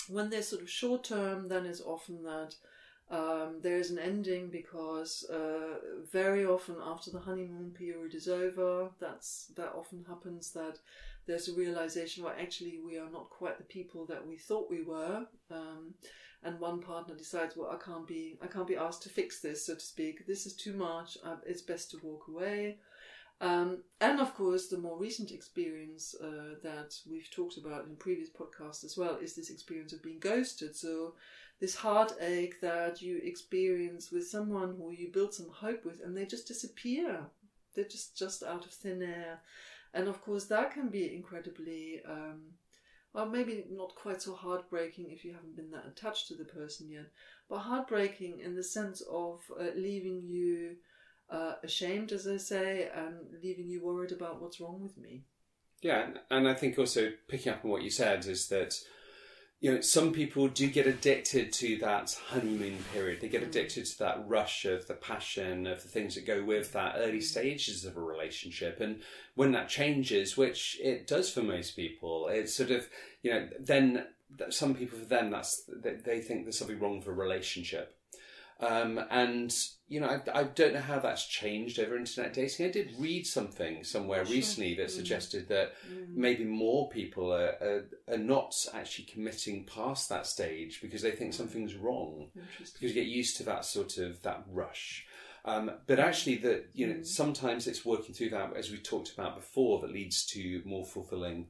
When 0.08 0.30
they're 0.30 0.42
sort 0.42 0.62
of 0.62 0.70
short 0.70 1.04
term, 1.04 1.48
then 1.48 1.66
it's 1.66 1.80
often 1.80 2.22
that 2.24 2.54
um, 3.10 3.60
there 3.62 3.78
is 3.78 3.90
an 3.90 3.98
ending 3.98 4.50
because 4.50 5.24
uh, 5.30 5.78
very 6.10 6.44
often 6.44 6.76
after 6.84 7.10
the 7.10 7.20
honeymoon 7.20 7.70
period 7.70 8.14
is 8.14 8.28
over, 8.28 8.90
that's 9.00 9.52
that 9.56 9.72
often 9.74 10.04
happens 10.08 10.50
that 10.52 10.78
there's 11.26 11.48
a 11.48 11.54
realization 11.54 12.24
well 12.24 12.34
actually 12.38 12.78
we 12.84 12.98
are 12.98 13.10
not 13.10 13.30
quite 13.30 13.58
the 13.58 13.64
people 13.64 14.06
that 14.06 14.26
we 14.26 14.36
thought 14.36 14.70
we 14.70 14.82
were 14.82 15.26
um, 15.50 15.94
and 16.42 16.60
one 16.60 16.80
partner 16.80 17.14
decides 17.14 17.56
well 17.56 17.70
i 17.70 17.84
can't 17.84 18.06
be 18.06 18.36
i 18.42 18.46
can't 18.46 18.68
be 18.68 18.76
asked 18.76 19.02
to 19.02 19.08
fix 19.08 19.40
this 19.40 19.66
so 19.66 19.74
to 19.74 19.80
speak 19.80 20.26
this 20.26 20.46
is 20.46 20.54
too 20.54 20.72
much 20.72 21.18
uh, 21.24 21.36
it's 21.46 21.62
best 21.62 21.90
to 21.90 21.98
walk 22.02 22.28
away 22.28 22.76
um, 23.40 23.82
and 24.00 24.18
of 24.20 24.34
course, 24.34 24.68
the 24.68 24.78
more 24.78 24.98
recent 24.98 25.30
experience 25.30 26.14
uh, 26.22 26.54
that 26.62 26.94
we've 27.08 27.30
talked 27.30 27.58
about 27.58 27.84
in 27.84 27.96
previous 27.96 28.30
podcasts 28.30 28.84
as 28.84 28.96
well 28.96 29.16
is 29.16 29.34
this 29.34 29.50
experience 29.50 29.92
of 29.92 30.02
being 30.02 30.18
ghosted. 30.18 30.74
So, 30.74 31.14
this 31.60 31.74
heartache 31.74 32.60
that 32.60 33.02
you 33.02 33.20
experience 33.22 34.10
with 34.10 34.26
someone 34.26 34.74
who 34.76 34.90
you 34.90 35.10
build 35.12 35.34
some 35.34 35.50
hope 35.50 35.84
with, 35.84 36.00
and 36.02 36.16
they 36.16 36.24
just 36.24 36.48
disappear. 36.48 37.26
They're 37.74 37.84
just 37.84 38.16
just 38.16 38.42
out 38.42 38.64
of 38.64 38.72
thin 38.72 39.02
air, 39.02 39.40
and 39.94 40.08
of 40.08 40.22
course, 40.22 40.44
that 40.46 40.72
can 40.72 40.88
be 40.88 41.14
incredibly. 41.14 42.00
Um, 42.08 42.52
well, 43.12 43.26
maybe 43.26 43.64
not 43.70 43.94
quite 43.94 44.20
so 44.20 44.34
heartbreaking 44.34 45.10
if 45.10 45.24
you 45.24 45.32
haven't 45.32 45.56
been 45.56 45.70
that 45.70 45.86
attached 45.86 46.28
to 46.28 46.34
the 46.34 46.44
person 46.44 46.90
yet, 46.90 47.06
but 47.48 47.60
heartbreaking 47.60 48.40
in 48.40 48.54
the 48.54 48.62
sense 48.62 49.00
of 49.10 49.40
uh, 49.58 49.70
leaving 49.74 50.22
you 50.22 50.76
uh, 51.30 51.54
ashamed, 51.64 52.12
as 52.12 52.26
I 52.28 52.36
say, 52.36 52.90
and 52.94 53.14
leaving 53.42 53.68
you 53.68 53.82
worried 53.82 54.12
about 54.12 54.42
what's 54.42 54.60
wrong 54.60 54.82
with 54.82 54.98
me. 54.98 55.24
Yeah, 55.80 56.04
and- 56.06 56.20
and 56.30 56.48
I 56.48 56.54
think 56.54 56.78
also 56.78 57.12
picking 57.28 57.52
up 57.52 57.64
on 57.64 57.70
what 57.70 57.82
you 57.82 57.90
said 57.90 58.26
is 58.26 58.48
that 58.48 58.74
you 59.60 59.72
know 59.72 59.80
some 59.80 60.12
people 60.12 60.48
do 60.48 60.68
get 60.68 60.86
addicted 60.86 61.50
to 61.54 61.78
that 61.78 62.12
honeymoon 62.28 62.76
period. 62.92 63.22
They 63.22 63.28
get 63.28 63.42
addicted 63.42 63.86
to 63.86 63.98
that 64.00 64.28
rush 64.28 64.66
of 64.66 64.86
the 64.86 64.94
passion 64.94 65.66
of 65.66 65.82
the 65.82 65.88
things 65.88 66.14
that 66.14 66.26
go 66.26 66.44
with 66.44 66.72
that 66.72 66.96
early 66.98 67.22
stages 67.22 67.86
of 67.86 67.96
a 67.96 68.00
relationship, 68.26 68.80
and 68.80 69.00
when 69.34 69.52
that 69.52 69.68
changes, 69.68 70.36
which 70.36 70.78
it 70.82 71.06
does 71.06 71.30
for 71.30 71.42
most 71.42 71.76
people, 71.76 72.28
it's 72.28 72.54
sort 72.54 72.70
of 72.70 72.88
you 73.22 73.30
know 73.30 73.48
then 73.60 74.06
some 74.50 74.74
people 74.74 74.98
for 74.98 75.04
them 75.04 75.30
that's 75.30 75.68
they 76.04 76.20
think 76.20 76.44
there's 76.44 76.58
something 76.58 76.80
wrong 76.80 76.98
with 76.98 77.08
a 77.08 77.12
relationship. 77.12 77.92
Um, 78.58 78.98
and 79.10 79.54
you 79.86 80.00
know, 80.00 80.08
I, 80.08 80.40
I 80.40 80.44
don't 80.44 80.72
know 80.72 80.80
how 80.80 80.98
that's 80.98 81.26
changed 81.28 81.78
over 81.78 81.94
internet 81.96 82.32
dating. 82.32 82.66
I 82.66 82.70
did 82.70 82.94
read 82.98 83.26
something 83.26 83.84
somewhere 83.84 84.24
Sure. 84.24 84.34
recently 84.34 84.74
that 84.76 84.86
Mm. 84.88 84.90
suggested 84.90 85.48
that 85.48 85.74
Mm. 85.86 86.16
maybe 86.16 86.44
more 86.44 86.88
people 86.88 87.30
are, 87.32 87.54
are, 87.60 87.84
are 88.08 88.18
not 88.18 88.52
actually 88.72 89.04
committing 89.04 89.66
past 89.66 90.08
that 90.08 90.26
stage 90.26 90.80
because 90.80 91.02
they 91.02 91.10
think 91.12 91.34
something's 91.34 91.74
wrong 91.74 92.30
because 92.72 92.94
you 92.94 92.94
get 92.94 93.06
used 93.06 93.36
to 93.36 93.42
that 93.44 93.64
sort 93.66 93.98
of 93.98 94.22
that 94.22 94.42
rush. 94.50 95.06
Um, 95.46 95.70
but 95.86 95.98
actually, 96.00 96.36
that 96.38 96.70
you 96.74 96.86
know, 96.88 96.94
Mm. 96.94 97.06
sometimes 97.06 97.66
it's 97.66 97.84
working 97.84 98.14
through 98.14 98.30
that, 98.30 98.54
as 98.56 98.70
we 98.70 98.78
talked 98.78 99.12
about 99.12 99.36
before, 99.36 99.80
that 99.80 99.92
leads 99.92 100.26
to 100.26 100.60
more 100.64 100.84
fulfilling 100.84 101.48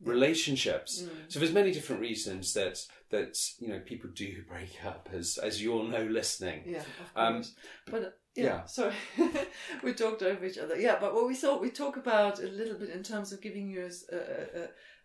relationships. 0.00 1.02
Mm. 1.02 1.08
So 1.28 1.38
there's 1.40 1.52
many 1.52 1.72
different 1.72 2.00
reasons 2.02 2.54
that 2.54 2.86
that 3.10 3.38
you 3.58 3.68
know 3.68 3.80
people 3.80 4.10
do 4.10 4.42
break 4.48 4.84
up, 4.84 5.08
as 5.12 5.38
as 5.38 5.62
you 5.62 5.72
all 5.72 5.84
know, 5.84 6.04
listening. 6.04 6.62
Yeah, 6.66 6.82
Um, 7.16 7.42
but 7.90 8.20
yeah, 8.34 8.44
yeah. 8.44 8.64
sorry, 8.66 8.94
we 9.82 9.92
talked 9.94 10.22
over 10.22 10.44
each 10.44 10.58
other. 10.58 10.78
Yeah, 10.78 10.98
but 11.00 11.14
what 11.14 11.26
we 11.26 11.34
thought 11.34 11.60
we 11.62 11.70
talk 11.70 11.96
about 11.96 12.38
a 12.38 12.46
little 12.46 12.78
bit 12.78 12.90
in 12.90 13.02
terms 13.02 13.32
of 13.32 13.40
giving 13.40 13.68
you 13.68 13.86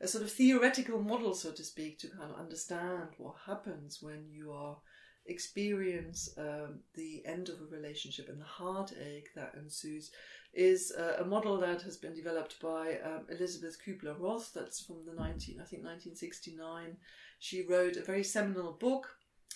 a 0.01 0.07
sort 0.07 0.23
of 0.23 0.31
theoretical 0.31 1.00
model, 1.01 1.33
so 1.33 1.51
to 1.51 1.63
speak, 1.63 1.97
to 2.00 2.07
kind 2.09 2.29
of 2.31 2.38
understand 2.39 3.09
what 3.17 3.35
happens 3.47 4.00
when 4.01 4.25
you 4.29 4.51
are 4.51 4.77
experience 5.25 6.29
um, 6.37 6.79
the 6.95 7.23
end 7.25 7.49
of 7.49 7.61
a 7.61 7.75
relationship 7.75 8.29
and 8.29 8.39
the 8.39 8.45
heartache 8.45 9.29
that 9.35 9.55
ensues 9.57 10.11
is 10.53 10.91
uh, 10.97 11.17
a 11.19 11.25
model 11.25 11.57
that 11.57 11.81
has 11.81 11.97
been 11.97 12.13
developed 12.13 12.59
by 12.61 12.97
um, 13.03 13.21
Elizabeth 13.29 13.77
Kübler-Ross. 13.85 14.49
That's 14.49 14.81
from 14.81 14.97
the 15.05 15.13
19, 15.13 15.59
I 15.59 15.65
think 15.65 15.83
1969. 15.83 16.97
She 17.39 17.63
wrote 17.63 17.97
a 17.97 18.03
very 18.03 18.23
seminal 18.23 18.73
book 18.73 19.07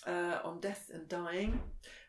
uh, 0.06 0.38
on 0.44 0.60
death 0.60 0.90
and 0.92 1.08
dying, 1.08 1.60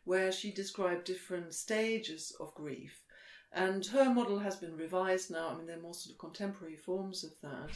where 0.05 0.31
she 0.31 0.51
described 0.51 1.03
different 1.03 1.53
stages 1.53 2.35
of 2.39 2.53
grief. 2.55 3.03
And 3.51 3.85
her 3.87 4.13
model 4.13 4.39
has 4.39 4.55
been 4.55 4.75
revised 4.75 5.31
now. 5.31 5.49
I 5.49 5.55
mean, 5.55 5.67
there 5.67 5.77
are 5.77 5.81
more 5.81 5.93
sort 5.93 6.13
of 6.13 6.19
contemporary 6.19 6.75
forms 6.75 7.23
of 7.23 7.31
that. 7.41 7.71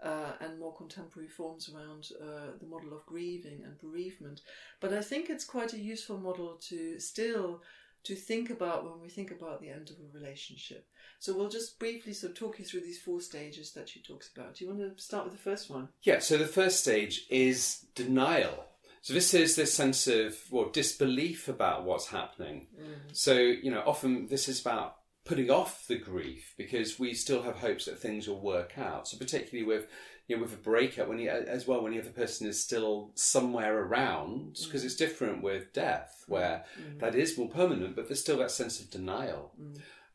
Uh, 0.00 0.30
and 0.40 0.60
more 0.60 0.76
contemporary 0.76 1.28
forms 1.28 1.68
around 1.74 2.10
uh, 2.22 2.52
the 2.60 2.66
model 2.66 2.92
of 2.92 3.04
grieving 3.04 3.64
and 3.64 3.76
bereavement. 3.80 4.42
But 4.78 4.92
I 4.92 5.00
think 5.00 5.28
it's 5.28 5.44
quite 5.44 5.72
a 5.72 5.78
useful 5.78 6.18
model 6.18 6.56
to 6.68 7.00
still 7.00 7.62
to 8.04 8.14
think 8.14 8.48
about 8.48 8.84
when 8.84 9.00
we 9.00 9.08
think 9.08 9.30
about 9.30 9.60
the 9.60 9.70
end 9.70 9.90
of 9.90 9.96
a 9.96 10.18
relationship. 10.18 10.86
So 11.18 11.36
we'll 11.36 11.48
just 11.48 11.78
briefly 11.78 12.12
sort 12.12 12.32
of 12.32 12.38
talk 12.38 12.58
you 12.58 12.64
through 12.64 12.82
these 12.82 13.00
four 13.00 13.20
stages 13.20 13.72
that 13.72 13.88
she 13.88 14.00
talks 14.00 14.30
about. 14.34 14.54
Do 14.54 14.64
you 14.64 14.70
want 14.70 14.96
to 14.96 15.02
start 15.02 15.24
with 15.24 15.32
the 15.32 15.40
first 15.40 15.68
one? 15.68 15.88
Yeah, 16.02 16.20
so 16.20 16.38
the 16.38 16.46
first 16.46 16.80
stage 16.80 17.26
is 17.28 17.86
denial. 17.94 18.66
So 19.02 19.14
this 19.14 19.34
is 19.34 19.56
this 19.56 19.72
sense 19.72 20.06
of 20.06 20.36
well 20.50 20.70
disbelief 20.70 21.48
about 21.48 21.84
what's 21.84 22.08
happening. 22.08 22.66
So 23.12 23.34
you 23.34 23.70
know, 23.70 23.82
often 23.86 24.26
this 24.28 24.48
is 24.48 24.60
about 24.60 24.96
putting 25.28 25.50
off 25.50 25.86
the 25.86 25.98
grief 25.98 26.54
because 26.56 26.98
we 26.98 27.12
still 27.14 27.42
have 27.42 27.56
hopes 27.56 27.84
that 27.84 27.98
things 27.98 28.26
will 28.26 28.40
work 28.40 28.78
out. 28.78 29.06
So 29.08 29.18
particularly 29.18 29.66
with 29.66 29.86
you 30.26 30.36
know 30.36 30.42
with 30.42 30.54
a 30.54 30.56
breakup, 30.56 31.08
when 31.08 31.18
you 31.18 31.30
as 31.30 31.66
well 31.66 31.82
when 31.82 31.92
the 31.92 32.00
other 32.00 32.10
person 32.10 32.46
is 32.46 32.62
still 32.62 33.12
somewhere 33.14 33.78
around, 33.78 34.58
because 34.64 34.84
it's 34.84 34.96
different 34.96 35.42
with 35.42 35.72
death 35.72 36.24
where 36.26 36.64
that 37.00 37.14
is 37.14 37.38
more 37.38 37.48
permanent, 37.48 37.94
but 37.96 38.08
there's 38.08 38.20
still 38.20 38.38
that 38.38 38.50
sense 38.50 38.80
of 38.80 38.90
denial. 38.90 39.52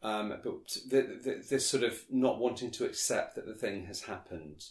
Um, 0.02 0.30
but 0.44 0.44
the, 0.90 1.02
the, 1.24 1.44
this 1.50 1.66
sort 1.66 1.84
of 1.84 2.04
not 2.10 2.38
wanting 2.38 2.72
to 2.72 2.86
accept 2.86 3.36
that 3.36 3.46
the 3.46 3.54
thing 3.56 3.86
has 3.86 4.02
happened. 4.02 4.62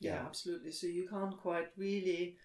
Yeah, 0.00 0.14
Yeah. 0.14 0.26
absolutely. 0.26 0.72
So 0.72 0.88
you 0.88 1.06
can't 1.08 1.36
quite 1.40 1.68
really 1.76 2.36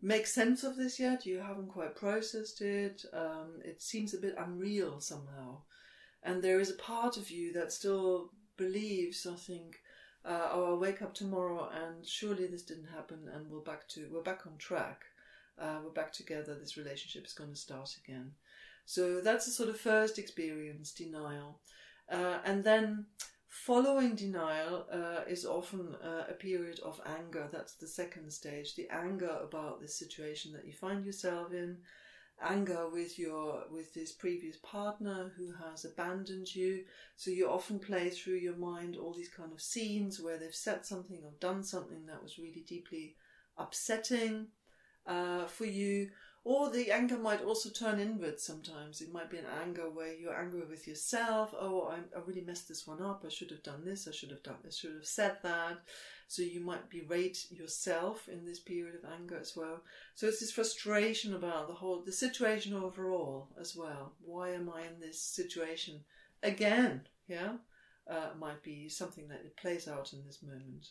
make 0.00 0.26
sense 0.28 0.62
of 0.62 0.76
this 0.76 1.00
yet. 1.00 1.26
You 1.26 1.40
haven't 1.40 1.68
quite 1.68 1.96
processed 1.96 2.60
it. 2.62 3.04
Um, 3.12 3.58
it 3.64 3.82
seems 3.82 4.14
a 4.14 4.18
bit 4.20 4.36
unreal 4.38 5.00
somehow. 5.00 5.62
And 6.22 6.42
there 6.42 6.60
is 6.60 6.70
a 6.70 6.74
part 6.74 7.16
of 7.16 7.30
you 7.30 7.52
that 7.54 7.72
still 7.72 8.30
believes, 8.56 9.26
I 9.26 9.34
think, 9.34 9.80
uh, 10.24 10.48
oh, 10.52 10.64
I'll 10.66 10.78
wake 10.78 11.00
up 11.00 11.14
tomorrow 11.14 11.70
and 11.70 12.06
surely 12.06 12.46
this 12.46 12.62
didn't 12.62 12.88
happen 12.94 13.30
and 13.32 13.50
we're 13.50 13.60
back 13.60 13.88
to 13.88 14.06
we're 14.12 14.22
back 14.22 14.46
on 14.46 14.58
track. 14.58 15.04
Uh, 15.58 15.78
we're 15.82 15.90
back 15.90 16.12
together. 16.12 16.54
This 16.54 16.76
relationship 16.76 17.26
is 17.26 17.32
going 17.32 17.50
to 17.50 17.56
start 17.56 17.96
again. 18.04 18.32
So 18.84 19.20
that's 19.20 19.46
the 19.46 19.52
sort 19.52 19.68
of 19.68 19.78
first 19.78 20.18
experience, 20.18 20.92
denial. 20.92 21.60
Uh, 22.10 22.38
and 22.44 22.64
then 22.64 23.06
following 23.48 24.14
denial 24.14 24.86
uh, 24.92 25.20
is 25.28 25.44
often 25.44 25.94
uh, 26.02 26.24
a 26.28 26.32
period 26.32 26.80
of 26.80 27.00
anger. 27.18 27.48
That's 27.52 27.74
the 27.74 27.86
second 27.86 28.32
stage. 28.32 28.74
The 28.74 28.88
anger 28.90 29.38
about 29.42 29.80
the 29.80 29.88
situation 29.88 30.52
that 30.52 30.66
you 30.66 30.72
find 30.72 31.04
yourself 31.04 31.52
in, 31.52 31.78
anger 32.42 32.88
with 32.88 33.18
your 33.18 33.64
with 33.70 33.92
this 33.94 34.12
previous 34.12 34.56
partner 34.58 35.32
who 35.36 35.52
has 35.52 35.84
abandoned 35.84 36.54
you. 36.54 36.84
So 37.16 37.30
you 37.30 37.50
often 37.50 37.78
play 37.78 38.10
through 38.10 38.36
your 38.36 38.56
mind 38.56 38.96
all 38.96 39.12
these 39.12 39.28
kind 39.28 39.52
of 39.52 39.60
scenes 39.60 40.20
where 40.20 40.38
they've 40.38 40.54
said 40.54 40.86
something 40.86 41.20
or 41.24 41.32
done 41.40 41.62
something 41.62 42.06
that 42.06 42.22
was 42.22 42.38
really 42.38 42.64
deeply 42.66 43.16
upsetting 43.58 44.46
uh, 45.06 45.46
for 45.46 45.66
you. 45.66 46.10
Or 46.42 46.70
the 46.70 46.90
anger 46.90 47.18
might 47.18 47.42
also 47.42 47.68
turn 47.68 48.00
inward 48.00 48.40
sometimes. 48.40 49.02
It 49.02 49.12
might 49.12 49.30
be 49.30 49.36
an 49.36 49.44
anger 49.62 49.90
where 49.90 50.14
you're 50.14 50.34
angry 50.34 50.62
with 50.62 50.88
yourself. 50.88 51.54
Oh, 51.58 51.88
I, 51.88 51.96
I 52.16 52.22
really 52.26 52.40
messed 52.40 52.66
this 52.66 52.86
one 52.86 53.02
up. 53.02 53.24
I 53.26 53.28
should 53.28 53.50
have 53.50 53.62
done 53.62 53.84
this. 53.84 54.08
I 54.08 54.12
should 54.12 54.30
have 54.30 54.42
done 54.42 54.56
this. 54.64 54.78
Should 54.78 54.94
have 54.94 55.06
said 55.06 55.36
that. 55.42 55.80
So 56.28 56.42
you 56.42 56.60
might 56.60 56.88
berate 56.88 57.50
yourself 57.50 58.28
in 58.28 58.46
this 58.46 58.60
period 58.60 58.94
of 58.94 59.10
anger 59.12 59.36
as 59.38 59.54
well. 59.54 59.82
So 60.14 60.28
it's 60.28 60.40
this 60.40 60.52
frustration 60.52 61.34
about 61.34 61.68
the 61.68 61.74
whole, 61.74 62.02
the 62.02 62.12
situation 62.12 62.72
overall 62.72 63.48
as 63.60 63.76
well. 63.76 64.12
Why 64.24 64.50
am 64.50 64.70
I 64.70 64.82
in 64.82 64.98
this 65.00 65.20
situation 65.20 66.00
again? 66.42 67.02
Yeah, 67.28 67.54
uh, 68.08 68.30
might 68.38 68.62
be 68.62 68.88
something 68.88 69.28
that 69.28 69.56
plays 69.56 69.88
out 69.88 70.12
in 70.12 70.24
this 70.24 70.42
moment. 70.42 70.88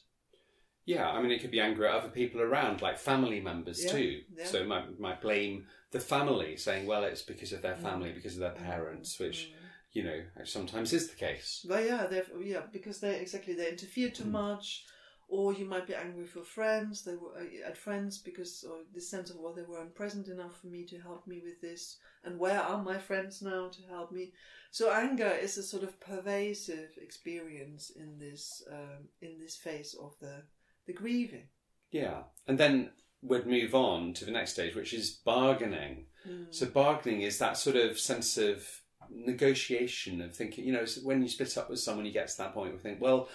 Yeah, 0.90 1.08
I 1.08 1.22
mean, 1.22 1.30
it 1.30 1.40
could 1.40 1.52
be 1.52 1.60
anger 1.60 1.86
at 1.86 1.94
other 1.94 2.10
people 2.10 2.42
around, 2.42 2.82
like 2.82 2.98
family 2.98 3.40
members 3.40 3.86
Yeah, 3.86 3.92
too. 3.92 4.22
yeah. 4.36 4.46
So 4.46 4.62
it 4.62 4.68
might, 4.68 5.00
might 5.00 5.22
blame 5.22 5.68
the 5.92 6.00
family, 6.00 6.58
saying, 6.58 6.88
well, 6.88 7.04
it's 7.04 7.22
because 7.22 7.54
of 7.54 7.62
their 7.62 7.76
family, 7.76 8.12
because 8.12 8.34
of 8.34 8.40
their 8.40 8.54
parents, 8.54 9.20
which, 9.20 9.52
you 9.92 10.04
know, 10.04 10.20
sometimes 10.46 10.92
is 10.92 11.08
the 11.08 11.16
case. 11.16 11.64
Well, 11.70 11.86
yeah, 11.86 12.08
yeah 12.42 12.62
because 12.72 13.00
they 13.02 13.20
exactly 13.20 13.54
they 13.54 13.70
interfere 13.70 14.10
too 14.10 14.26
much, 14.26 14.86
or 15.28 15.54
you 15.54 15.66
might 15.66 15.86
be 15.86 15.94
angry 15.94 16.26
for 16.26 16.42
friends. 16.42 17.04
They 17.04 17.16
were 17.16 17.38
uh, 17.38 17.70
at 17.70 17.78
friends 17.78 18.18
because 18.18 18.66
or 18.68 18.78
the 18.92 19.02
sense 19.02 19.30
of 19.30 19.38
well 19.40 19.54
they 19.54 19.62
weren't 19.62 19.94
present 19.94 20.28
enough 20.28 20.60
for 20.60 20.68
me 20.68 20.86
to 20.86 20.98
help 21.00 21.28
me 21.28 21.40
with 21.44 21.62
this, 21.62 21.98
and 22.24 22.40
where 22.40 22.62
are 22.62 22.82
my 22.82 22.98
friends 22.98 23.44
now 23.44 23.70
to 23.70 23.82
help 23.90 24.12
me? 24.12 24.34
So 24.72 24.92
anger 24.92 25.30
is 25.30 25.56
a 25.60 25.64
sort 25.64 25.84
of 25.84 26.00
pervasive 26.00 26.98
experience 27.00 27.92
in 27.92 28.18
this 28.18 28.64
um, 28.72 29.10
in 29.22 29.38
this 29.40 29.56
phase 29.56 29.94
of 29.94 30.16
the 30.20 30.42
the 30.90 30.94
grieving. 30.94 31.44
Yeah. 31.92 32.24
And 32.48 32.58
then 32.58 32.90
we'd 33.22 33.46
move 33.46 33.76
on 33.76 34.14
to 34.16 34.26
the 34.26 34.32
next 34.32 34.54
stage, 34.54 34.76
which 34.76 34.92
is 34.92 35.12
bargaining. 35.12 36.06
Mm. 36.28 36.48
So 36.50 36.66
bargaining 36.66 37.22
is 37.22 37.38
that 37.38 37.58
sort 37.58 37.76
of 37.76 38.00
sense 38.00 38.38
of 38.40 38.66
negotiation 39.12 40.20
of 40.20 40.36
thinking, 40.36 40.66
you 40.66 40.74
know, 40.74 40.86
when 41.04 41.22
you 41.22 41.30
split 41.30 41.58
up 41.60 41.70
with 41.70 41.80
someone, 41.80 42.08
you 42.08 42.12
get 42.12 42.28
to 42.30 42.38
that 42.40 42.56
point 42.56 42.70
where 42.70 42.74
you 42.74 42.80
think, 42.80 43.00
well, 43.00 43.30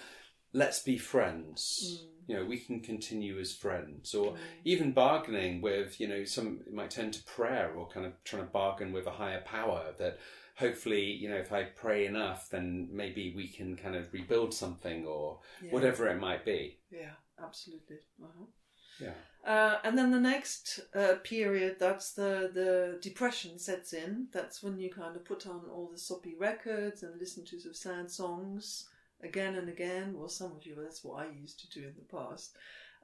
let's 0.51 0.79
be 0.79 0.97
friends. 0.97 2.01
Mm. 2.03 2.07
You 2.27 2.35
know, 2.37 2.45
we 2.45 2.57
can 2.57 2.81
continue 2.81 3.39
as 3.39 3.53
friends, 3.53 4.13
or 4.13 4.33
mm. 4.33 4.37
even 4.65 4.91
bargaining 4.91 5.61
with, 5.61 6.01
you 6.01 6.07
know, 6.07 6.25
some 6.25 6.59
it 6.67 6.73
might 6.73 6.89
turn 6.89 7.11
to 7.11 7.23
prayer 7.23 7.71
or 7.73 7.87
kind 7.87 8.05
of 8.05 8.21
trying 8.25 8.43
to 8.43 8.51
bargain 8.51 8.91
with 8.91 9.07
a 9.07 9.11
higher 9.11 9.41
power 9.45 9.93
that 9.99 10.17
hopefully, 10.57 11.03
you 11.03 11.29
know, 11.29 11.35
if 11.35 11.51
I 11.51 11.63
pray 11.63 12.05
enough, 12.05 12.49
then 12.49 12.89
maybe 12.91 13.33
we 13.35 13.47
can 13.47 13.75
kind 13.75 13.95
of 13.95 14.11
rebuild 14.13 14.53
something 14.53 15.05
or 15.05 15.39
Yeah. 15.61 15.71
whatever 15.71 16.07
it 16.07 16.19
might 16.19 16.45
be. 16.45 16.79
Yeah, 16.89 17.15
absolutely. 17.43 17.97
Uh-huh. 18.21 18.45
Yeah. 18.99 19.13
Uh, 19.45 19.77
and 19.83 19.97
then 19.97 20.11
the 20.11 20.19
next 20.19 20.79
uh, 20.95 21.15
period, 21.23 21.77
that's 21.79 22.13
the, 22.13 22.49
the 22.53 22.97
depression 23.01 23.59
sets 23.59 23.93
in. 23.93 24.27
That's 24.31 24.63
when 24.63 24.79
you 24.79 24.89
kind 24.89 25.15
of 25.15 25.25
put 25.25 25.45
on 25.45 25.61
all 25.71 25.89
the 25.91 25.99
soppy 25.99 26.35
records 26.39 27.03
and 27.03 27.19
listen 27.19 27.45
to 27.45 27.59
some 27.59 27.73
sad 27.73 28.09
songs 28.09 28.87
again 29.21 29.55
and 29.55 29.69
again. 29.69 30.15
Well, 30.17 30.29
some 30.29 30.53
of 30.53 30.65
you, 30.65 30.75
that's 30.81 31.03
what 31.03 31.25
I 31.25 31.29
used 31.29 31.59
to 31.59 31.79
do 31.79 31.87
in 31.87 31.93
the 31.95 32.17
past. 32.17 32.55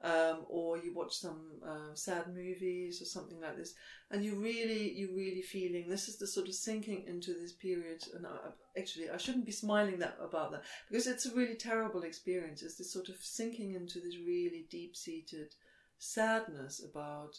Um, 0.04 0.46
or 0.48 0.78
you 0.78 0.92
watch 0.92 1.14
some 1.14 1.60
uh, 1.64 1.94
sad 1.94 2.34
movies 2.34 3.00
or 3.00 3.04
something 3.04 3.40
like 3.40 3.56
this, 3.56 3.74
and 4.10 4.24
you 4.24 4.34
really, 4.34 4.92
you 4.92 5.14
really 5.14 5.42
feeling 5.42 5.88
this 5.88 6.08
is 6.08 6.18
the 6.18 6.26
sort 6.26 6.48
of 6.48 6.54
sinking 6.54 7.04
into 7.06 7.32
this 7.34 7.52
period. 7.52 8.02
And 8.12 8.26
I, 8.26 8.50
actually, 8.76 9.10
I 9.10 9.16
shouldn't 9.16 9.46
be 9.46 9.52
smiling 9.52 10.00
that 10.00 10.16
about 10.20 10.50
that 10.50 10.64
because 10.88 11.06
it's 11.06 11.26
a 11.26 11.34
really 11.36 11.54
terrible 11.54 12.02
experience. 12.02 12.62
It's 12.62 12.78
this 12.78 12.92
sort 12.92 13.10
of 13.10 13.16
sinking 13.20 13.74
into 13.74 14.00
this 14.00 14.16
really 14.26 14.66
deep-seated 14.70 15.54
sadness 15.98 16.82
about 16.90 17.38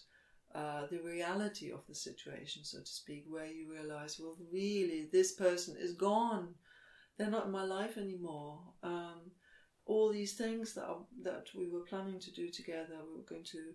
uh, 0.55 0.87
the 0.89 1.01
reality 1.01 1.69
of 1.69 1.85
the 1.89 1.95
situation, 1.95 2.63
so 2.63 2.79
to 2.79 2.85
speak, 2.85 3.25
where 3.27 3.47
you 3.47 3.69
realize, 3.69 4.17
well, 4.21 4.37
really, 4.53 5.09
this 5.11 5.33
person 5.33 5.75
is 5.77 5.95
gone. 5.95 6.55
They're 7.17 7.29
not 7.29 7.47
in 7.47 7.51
my 7.51 7.65
life 7.65 7.97
anymore. 7.97 8.59
Um, 8.83 9.31
all 9.85 10.11
these 10.11 10.33
things 10.33 10.73
that 10.73 10.85
are, 10.85 10.97
that 11.23 11.47
we 11.55 11.67
were 11.67 11.81
planning 11.81 12.19
to 12.19 12.31
do 12.31 12.49
together, 12.49 12.95
we 13.07 13.17
were 13.17 13.27
going 13.27 13.43
to 13.43 13.73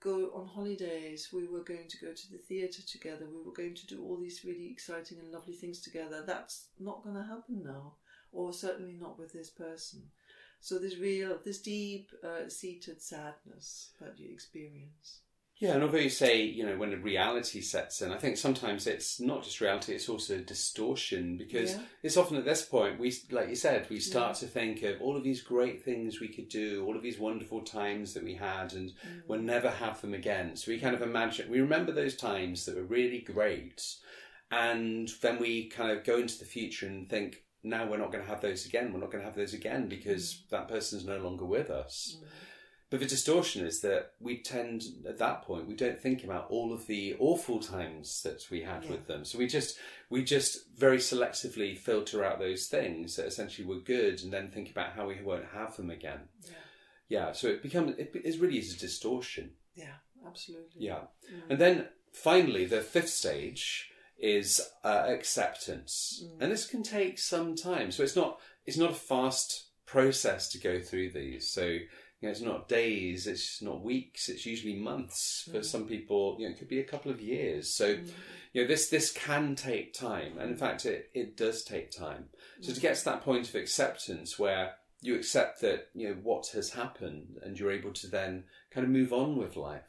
go 0.00 0.30
on 0.34 0.46
holidays, 0.46 1.30
we 1.32 1.46
were 1.46 1.62
going 1.62 1.88
to 1.88 1.98
go 1.98 2.12
to 2.12 2.30
the 2.30 2.38
theatre 2.38 2.82
together, 2.82 3.26
we 3.26 3.42
were 3.42 3.54
going 3.54 3.74
to 3.74 3.86
do 3.86 4.02
all 4.02 4.16
these 4.16 4.44
really 4.44 4.68
exciting 4.70 5.18
and 5.18 5.32
lovely 5.32 5.54
things 5.54 5.80
together. 5.80 6.22
That's 6.26 6.66
not 6.78 7.02
going 7.02 7.16
to 7.16 7.22
happen 7.22 7.62
now, 7.64 7.94
or 8.32 8.52
certainly 8.52 8.96
not 9.00 9.18
with 9.18 9.32
this 9.32 9.50
person. 9.50 10.02
So 10.60 10.78
this 10.78 10.98
real, 10.98 11.38
this 11.44 11.60
deep 11.60 12.10
uh, 12.22 12.48
seated 12.48 13.00
sadness 13.00 13.92
that 14.00 14.18
you 14.18 14.30
experience. 14.30 15.20
Yeah, 15.58 15.74
and 15.74 15.84
although 15.84 15.98
you 15.98 16.10
say, 16.10 16.42
you 16.42 16.66
know, 16.66 16.76
when 16.76 16.92
a 16.92 16.96
reality 16.96 17.60
sets 17.60 18.02
in, 18.02 18.10
I 18.10 18.18
think 18.18 18.36
sometimes 18.36 18.88
it's 18.88 19.20
not 19.20 19.44
just 19.44 19.60
reality, 19.60 19.94
it's 19.94 20.08
also 20.08 20.40
distortion 20.40 21.36
because 21.36 21.72
Yeah. 21.72 21.82
it's 22.02 22.16
often 22.16 22.36
at 22.36 22.44
this 22.44 22.64
point, 22.64 22.98
we, 22.98 23.14
like 23.30 23.48
you 23.48 23.54
said, 23.54 23.88
we 23.88 24.00
start 24.00 24.34
mm. 24.34 24.40
to 24.40 24.46
think 24.46 24.82
of 24.82 25.00
all 25.00 25.16
of 25.16 25.22
these 25.22 25.42
great 25.42 25.84
things 25.84 26.20
we 26.20 26.28
could 26.28 26.48
do, 26.48 26.84
all 26.84 26.96
of 26.96 27.02
these 27.02 27.20
wonderful 27.20 27.62
times 27.62 28.14
that 28.14 28.24
we 28.24 28.34
had, 28.34 28.72
and 28.72 28.90
mm. 28.90 29.22
we'll 29.28 29.40
never 29.40 29.70
have 29.70 30.00
them 30.00 30.12
again. 30.12 30.56
So 30.56 30.72
we 30.72 30.80
kind 30.80 30.96
of 30.96 31.02
imagine, 31.02 31.48
we 31.48 31.60
remember 31.60 31.92
those 31.92 32.16
times 32.16 32.64
that 32.64 32.76
were 32.76 32.82
really 32.82 33.20
great, 33.20 33.80
and 34.50 35.08
then 35.22 35.38
we 35.38 35.68
kind 35.68 35.92
of 35.92 36.02
go 36.02 36.18
into 36.18 36.38
the 36.38 36.44
future 36.44 36.88
and 36.88 37.08
think, 37.08 37.44
now 37.62 37.88
we're 37.88 37.96
not 37.96 38.10
going 38.12 38.22
to 38.22 38.28
have 38.28 38.42
those 38.42 38.66
again, 38.66 38.92
we're 38.92 39.00
not 39.00 39.10
going 39.12 39.22
to 39.22 39.28
have 39.28 39.36
those 39.36 39.54
again 39.54 39.88
because 39.88 40.34
mm. 40.34 40.48
that 40.50 40.68
person's 40.68 41.04
no 41.04 41.18
longer 41.18 41.44
with 41.44 41.70
us. 41.70 42.18
But 42.94 43.00
the 43.00 43.06
distortion 43.06 43.66
is 43.66 43.80
that 43.80 44.12
we 44.20 44.38
tend, 44.38 44.84
at 45.04 45.18
that 45.18 45.42
point, 45.42 45.66
we 45.66 45.74
don't 45.74 46.00
think 46.00 46.22
about 46.22 46.48
all 46.48 46.72
of 46.72 46.86
the 46.86 47.16
awful 47.18 47.58
times 47.58 48.22
that 48.22 48.48
we 48.52 48.62
had 48.62 48.84
Yeah. 48.84 48.92
with 48.92 49.08
them. 49.08 49.24
So 49.24 49.36
we 49.36 49.48
just, 49.48 49.76
we 50.10 50.22
just 50.22 50.68
very 50.76 50.98
selectively 50.98 51.76
filter 51.76 52.24
out 52.24 52.38
those 52.38 52.68
things 52.68 53.16
that 53.16 53.26
essentially 53.26 53.66
were 53.66 53.80
good, 53.80 54.22
and 54.22 54.32
then 54.32 54.48
think 54.48 54.70
about 54.70 54.92
how 54.92 55.08
we 55.08 55.20
won't 55.20 55.46
have 55.46 55.76
them 55.76 55.90
again. 55.90 56.28
Yeah. 56.46 56.54
Yeah. 57.08 57.32
So 57.32 57.48
it 57.48 57.64
becomes, 57.64 57.98
it, 57.98 58.12
it 58.14 58.40
really 58.40 58.58
is 58.58 58.72
a 58.72 58.78
distortion. 58.78 59.54
Yeah, 59.74 59.94
absolutely. 60.24 60.86
Yeah. 60.86 61.06
And 61.50 61.58
then 61.58 61.88
finally, 62.12 62.64
the 62.64 62.80
fifth 62.80 63.08
stage 63.10 63.90
is 64.18 64.60
uh, 64.84 65.06
acceptance, 65.08 66.22
and 66.38 66.52
this 66.52 66.64
can 66.64 66.84
take 66.84 67.18
some 67.18 67.56
time. 67.56 67.90
So 67.90 68.04
it's 68.04 68.14
not 68.14 68.38
it's 68.66 68.78
not 68.78 68.92
a 68.92 68.94
fast 68.94 69.64
process 69.84 70.48
to 70.50 70.58
go 70.58 70.80
through 70.80 71.10
these. 71.10 71.50
So 71.50 71.78
you 72.24 72.28
know, 72.28 72.32
it's 72.32 72.40
not 72.40 72.68
days, 72.68 73.26
it's 73.26 73.60
not 73.60 73.82
weeks. 73.82 74.30
It's 74.30 74.46
usually 74.46 74.74
months. 74.74 75.46
For 75.52 75.58
mm. 75.58 75.64
some 75.64 75.84
people, 75.84 76.36
you 76.38 76.46
know, 76.46 76.52
it 76.54 76.58
could 76.58 76.68
be 76.68 76.80
a 76.80 76.84
couple 76.84 77.10
of 77.10 77.20
years. 77.20 77.68
So 77.68 77.96
mm. 77.96 78.10
you 78.54 78.62
know, 78.62 78.68
this 78.68 78.88
this 78.88 79.12
can 79.12 79.54
take 79.54 79.92
time, 79.92 80.38
and 80.38 80.50
in 80.50 80.56
mm. 80.56 80.58
fact, 80.58 80.86
it 80.86 81.10
it 81.12 81.36
does 81.36 81.62
take 81.62 81.90
time. 81.90 82.30
So 82.62 82.72
to 82.72 82.80
get 82.80 82.96
to 82.96 83.04
that 83.04 83.22
point 83.22 83.46
of 83.48 83.54
acceptance 83.54 84.38
where 84.38 84.76
you 85.02 85.14
accept 85.14 85.60
that 85.60 85.88
you 85.94 86.08
know 86.08 86.16
what 86.22 86.46
has 86.54 86.70
happened, 86.70 87.40
and 87.42 87.58
you're 87.58 87.70
able 87.70 87.92
to 87.92 88.06
then 88.06 88.44
kind 88.70 88.84
of 88.84 88.90
move 88.90 89.12
on 89.12 89.36
with 89.36 89.54
life. 89.54 89.82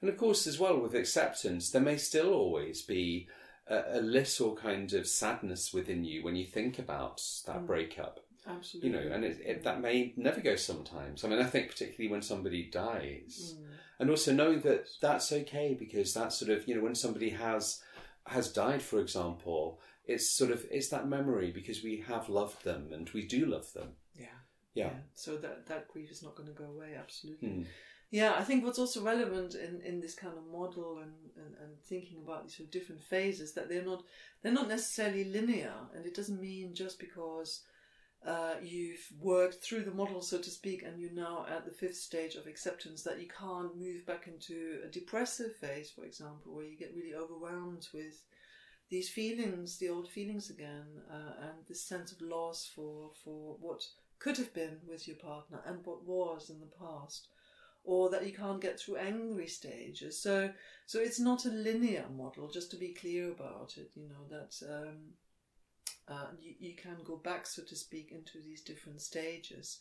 And 0.00 0.08
of 0.08 0.16
course, 0.16 0.46
as 0.46 0.60
well 0.60 0.78
with 0.78 0.94
acceptance, 0.94 1.70
there 1.70 1.82
may 1.82 1.96
still 1.96 2.32
always 2.32 2.82
be 2.82 3.28
a, 3.66 3.98
a 3.98 4.00
little 4.00 4.54
kind 4.54 4.92
of 4.92 5.08
sadness 5.08 5.72
within 5.72 6.04
you 6.04 6.22
when 6.22 6.36
you 6.36 6.46
think 6.46 6.78
about 6.78 7.20
that 7.46 7.66
breakup. 7.66 8.20
Absolutely. 8.46 8.90
You 8.90 8.96
know, 8.96 9.14
and 9.14 9.24
it, 9.24 9.40
it, 9.44 9.62
that 9.64 9.80
may 9.80 10.12
never 10.16 10.40
go 10.40 10.56
sometimes. 10.56 11.24
I 11.24 11.28
mean, 11.28 11.40
I 11.40 11.44
think 11.44 11.68
particularly 11.68 12.10
when 12.10 12.22
somebody 12.22 12.70
dies, 12.70 13.56
and 13.98 14.10
also 14.10 14.32
knowing 14.32 14.60
that 14.60 14.88
that's 15.00 15.32
okay 15.32 15.74
because 15.78 16.14
that's 16.14 16.38
sort 16.38 16.50
of 16.50 16.66
you 16.68 16.74
know 16.74 16.82
when 16.82 16.94
somebody 16.94 17.30
has 17.30 17.82
has 18.26 18.52
died, 18.52 18.82
for 18.82 19.00
example, 19.00 19.80
it's 20.04 20.30
sort 20.30 20.50
of 20.50 20.64
it's 20.70 20.88
that 20.88 21.08
memory 21.08 21.50
because 21.50 21.82
we 21.82 22.04
have 22.06 22.28
loved 22.28 22.64
them 22.64 22.88
and 22.92 23.08
we 23.10 23.26
do 23.26 23.46
love 23.46 23.72
them. 23.72 23.90
yeah. 24.14 24.26
Yeah. 24.74 24.90
So 25.14 25.38
that 25.38 25.66
that 25.66 25.88
grief 25.88 26.10
is 26.10 26.22
not 26.22 26.36
going 26.36 26.48
to 26.48 26.54
go 26.54 26.66
away. 26.66 26.94
Absolutely. 26.98 27.48
Hmm. 27.48 27.62
Yeah, 28.10 28.34
I 28.38 28.44
think 28.44 28.62
what's 28.64 28.78
also 28.78 29.02
relevant 29.02 29.54
in, 29.56 29.80
in 29.80 30.00
this 30.00 30.14
kind 30.14 30.34
of 30.38 30.46
model 30.46 30.98
and, 30.98 31.12
and, 31.36 31.56
and 31.60 31.80
thinking 31.82 32.18
about 32.22 32.44
these 32.44 32.56
sort 32.56 32.66
of 32.66 32.70
different 32.70 33.02
phases 33.02 33.52
that 33.54 33.68
they're 33.68 33.84
not 33.84 34.04
they're 34.42 34.52
not 34.52 34.68
necessarily 34.68 35.24
linear, 35.24 35.72
and 35.94 36.06
it 36.06 36.14
doesn't 36.14 36.40
mean 36.40 36.74
just 36.74 36.98
because 37.00 37.62
uh, 38.26 38.54
you've 38.62 39.06
worked 39.20 39.62
through 39.62 39.84
the 39.84 39.90
model, 39.92 40.20
so 40.20 40.38
to 40.38 40.50
speak, 40.50 40.82
and 40.82 41.00
you're 41.00 41.12
now 41.12 41.46
at 41.48 41.64
the 41.64 41.70
fifth 41.70 41.96
stage 41.96 42.34
of 42.34 42.46
acceptance 42.46 43.02
that 43.02 43.20
you 43.20 43.28
can't 43.28 43.76
move 43.76 44.04
back 44.04 44.26
into 44.26 44.80
a 44.84 44.88
depressive 44.88 45.54
phase, 45.56 45.90
for 45.90 46.04
example, 46.04 46.52
where 46.52 46.64
you 46.64 46.76
get 46.76 46.94
really 46.96 47.14
overwhelmed 47.14 47.86
with 47.94 48.22
these 48.90 49.08
feelings, 49.08 49.78
the 49.78 49.88
old 49.88 50.08
feelings 50.08 50.50
again, 50.50 50.86
uh, 51.10 51.42
and 51.42 51.66
this 51.68 51.82
sense 51.82 52.12
of 52.12 52.20
loss 52.20 52.70
for 52.74 53.10
for 53.24 53.56
what 53.60 53.82
could 54.18 54.36
have 54.36 54.52
been 54.54 54.78
with 54.88 55.06
your 55.06 55.16
partner 55.16 55.60
and 55.66 55.84
what 55.84 56.04
was 56.04 56.50
in 56.50 56.58
the 56.60 56.66
past 56.78 57.28
or 57.86 58.10
that 58.10 58.26
you 58.26 58.32
can't 58.32 58.60
get 58.60 58.78
through 58.78 58.96
angry 58.96 59.46
stages. 59.46 60.20
So, 60.20 60.50
so 60.86 60.98
it's 60.98 61.20
not 61.20 61.44
a 61.44 61.50
linear 61.50 62.06
model. 62.14 62.50
Just 62.50 62.70
to 62.72 62.76
be 62.76 62.88
clear 62.88 63.30
about 63.30 63.74
it, 63.76 63.92
you 63.94 64.08
know 64.08 64.26
that 64.28 64.56
um, 64.68 64.96
uh, 66.08 66.28
you, 66.40 66.54
you 66.58 66.74
can 66.76 66.96
go 67.04 67.16
back, 67.16 67.46
so 67.46 67.62
to 67.62 67.76
speak, 67.76 68.12
into 68.12 68.38
these 68.44 68.62
different 68.62 69.00
stages. 69.00 69.80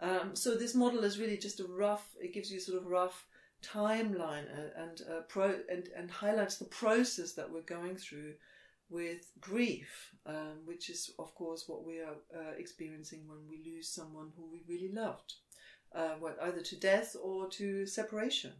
Um, 0.00 0.34
so 0.34 0.54
this 0.54 0.74
model 0.74 1.04
is 1.04 1.18
really 1.18 1.38
just 1.38 1.60
a 1.60 1.66
rough. 1.66 2.08
It 2.20 2.34
gives 2.34 2.50
you 2.50 2.60
sort 2.60 2.78
of 2.78 2.86
rough 2.86 3.26
timeline 3.64 4.44
uh, 4.52 4.82
and 4.82 5.00
uh, 5.10 5.20
pro 5.28 5.58
and, 5.70 5.88
and 5.96 6.10
highlights 6.10 6.58
the 6.58 6.66
process 6.66 7.32
that 7.32 7.50
we're 7.50 7.62
going 7.62 7.96
through 7.96 8.34
with 8.90 9.32
grief, 9.40 10.10
um, 10.26 10.60
which 10.64 10.90
is 10.90 11.10
of 11.18 11.34
course 11.34 11.64
what 11.66 11.84
we 11.84 11.98
are 11.98 12.14
uh, 12.34 12.52
experiencing 12.58 13.26
when 13.26 13.48
we 13.48 13.62
lose 13.64 13.88
someone 13.88 14.30
who 14.36 14.48
we 14.50 14.62
really 14.68 14.92
loved 14.92 15.34
uh, 15.94 16.14
either 16.42 16.60
to 16.60 16.76
death 16.78 17.16
or 17.20 17.48
to 17.48 17.86
separation. 17.86 18.52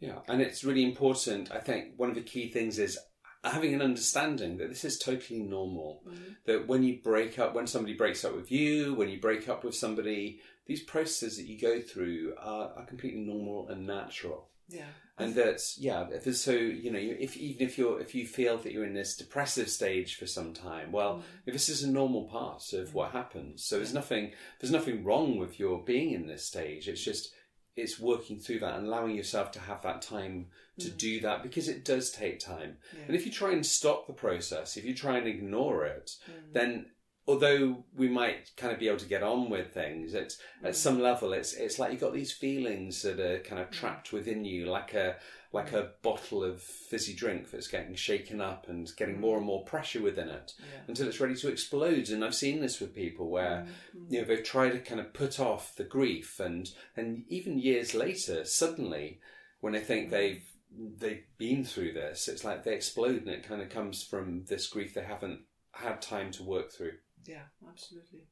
Yeah, 0.00 0.18
and 0.28 0.42
it's 0.42 0.64
really 0.64 0.84
important. 0.84 1.50
I 1.50 1.58
think 1.58 1.94
one 1.96 2.10
of 2.10 2.14
the 2.14 2.22
key 2.22 2.50
things 2.50 2.78
is 2.78 2.98
having 3.44 3.74
an 3.74 3.82
understanding 3.82 4.56
that 4.58 4.68
this 4.68 4.84
is 4.84 4.98
totally 4.98 5.40
normal. 5.40 6.02
Mm-hmm. 6.06 6.32
That 6.46 6.66
when 6.66 6.82
you 6.82 6.98
break 7.02 7.38
up, 7.38 7.54
when 7.54 7.66
somebody 7.66 7.94
breaks 7.94 8.24
up 8.24 8.34
with 8.34 8.50
you, 8.50 8.94
when 8.94 9.08
you 9.08 9.20
break 9.20 9.48
up 9.48 9.64
with 9.64 9.74
somebody, 9.74 10.40
these 10.66 10.82
processes 10.82 11.36
that 11.36 11.46
you 11.46 11.58
go 11.58 11.80
through 11.80 12.34
are, 12.38 12.72
are 12.76 12.84
completely 12.84 13.20
normal 13.20 13.68
and 13.68 13.86
natural. 13.86 14.48
Yeah. 14.68 14.84
And 15.18 15.34
that, 15.36 15.62
yeah, 15.78 16.06
so 16.32 16.50
you 16.50 16.90
know, 16.90 16.98
if 16.98 17.38
even 17.38 17.66
if 17.66 17.78
you're 17.78 17.98
if 18.00 18.14
you 18.14 18.26
feel 18.26 18.58
that 18.58 18.72
you're 18.72 18.84
in 18.84 18.92
this 18.92 19.16
depressive 19.16 19.70
stage 19.70 20.16
for 20.16 20.26
some 20.26 20.52
time, 20.52 20.92
well, 20.92 21.14
mm-hmm. 21.14 21.22
if 21.46 21.54
this 21.54 21.70
is 21.70 21.82
a 21.82 21.90
normal 21.90 22.24
part 22.24 22.74
of 22.74 22.92
what 22.92 23.08
mm-hmm. 23.08 23.16
happens, 23.16 23.64
so 23.64 23.76
there's 23.76 23.94
nothing 23.94 24.32
there's 24.60 24.72
nothing 24.72 25.04
wrong 25.04 25.38
with 25.38 25.58
your 25.58 25.82
being 25.82 26.12
in 26.12 26.26
this 26.26 26.44
stage. 26.44 26.86
It's 26.86 27.02
just 27.02 27.32
it's 27.76 28.00
working 28.00 28.40
through 28.40 28.60
that 28.60 28.74
and 28.74 28.86
allowing 28.86 29.14
yourself 29.14 29.52
to 29.52 29.60
have 29.60 29.82
that 29.82 30.00
time 30.02 30.46
to 30.78 30.88
mm. 30.88 30.96
do 30.96 31.20
that 31.20 31.42
because 31.42 31.68
it 31.68 31.84
does 31.84 32.10
take 32.10 32.40
time. 32.40 32.78
And 33.06 33.14
if 33.14 33.26
you 33.26 33.32
try 33.32 33.52
and 33.52 33.64
stop 33.64 34.06
the 34.06 34.12
process, 34.12 34.76
if 34.76 34.84
you 34.84 34.94
try 34.94 35.18
and 35.18 35.28
ignore 35.28 35.84
it, 35.84 36.12
mm. 36.28 36.52
then 36.52 36.86
although 37.28 37.84
we 37.94 38.08
might 38.08 38.50
kind 38.56 38.72
of 38.72 38.78
be 38.78 38.88
able 38.88 38.98
to 38.98 39.08
get 39.08 39.22
on 39.22 39.50
with 39.50 39.72
things, 39.72 40.14
it's 40.14 40.38
at 40.64 40.72
mm. 40.72 40.74
some 40.74 41.00
level 41.00 41.32
it's 41.32 41.52
it's 41.52 41.78
like 41.78 41.92
you've 41.92 42.00
got 42.00 42.14
these 42.14 42.32
feelings 42.32 43.02
that 43.02 43.20
are 43.20 43.40
kind 43.40 43.60
of 43.60 43.70
trapped 43.70 44.12
within 44.12 44.44
you, 44.44 44.66
like 44.66 44.94
a 44.94 45.16
like 45.56 45.72
a 45.72 45.92
bottle 46.02 46.44
of 46.44 46.60
fizzy 46.60 47.14
drink 47.14 47.50
that's 47.50 47.66
getting 47.66 47.94
shaken 47.94 48.42
up 48.42 48.68
and 48.68 48.90
getting 48.96 49.18
more 49.18 49.38
and 49.38 49.46
more 49.46 49.64
pressure 49.64 50.02
within 50.02 50.28
it 50.28 50.52
until 50.86 51.08
it's 51.08 51.18
ready 51.18 51.34
to 51.34 51.48
explode. 51.48 52.10
And 52.10 52.22
I've 52.22 52.34
seen 52.34 52.60
this 52.60 52.78
with 52.78 52.94
people 52.94 53.30
where 53.30 53.66
mm-hmm. 53.96 54.12
you 54.12 54.20
know 54.20 54.26
they've 54.26 54.44
tried 54.44 54.72
to 54.72 54.80
kind 54.80 55.00
of 55.00 55.14
put 55.14 55.40
off 55.40 55.74
the 55.74 55.84
grief 55.84 56.38
and 56.38 56.70
and 56.94 57.24
even 57.28 57.58
years 57.58 57.94
later, 57.94 58.44
suddenly 58.44 59.20
when 59.60 59.72
they 59.72 59.80
think 59.80 60.04
mm-hmm. 60.04 60.10
they've 60.10 60.52
they've 60.98 61.24
been 61.38 61.64
through 61.64 61.94
this, 61.94 62.28
it's 62.28 62.44
like 62.44 62.62
they 62.62 62.74
explode 62.74 63.22
and 63.22 63.30
it 63.30 63.48
kind 63.48 63.62
of 63.62 63.70
comes 63.70 64.02
from 64.02 64.44
this 64.44 64.66
grief 64.66 64.92
they 64.92 65.04
haven't 65.04 65.40
had 65.72 66.02
time 66.02 66.30
to 66.32 66.42
work 66.42 66.70
through. 66.70 66.92
Yeah, 67.24 67.44
absolutely. 67.66 68.26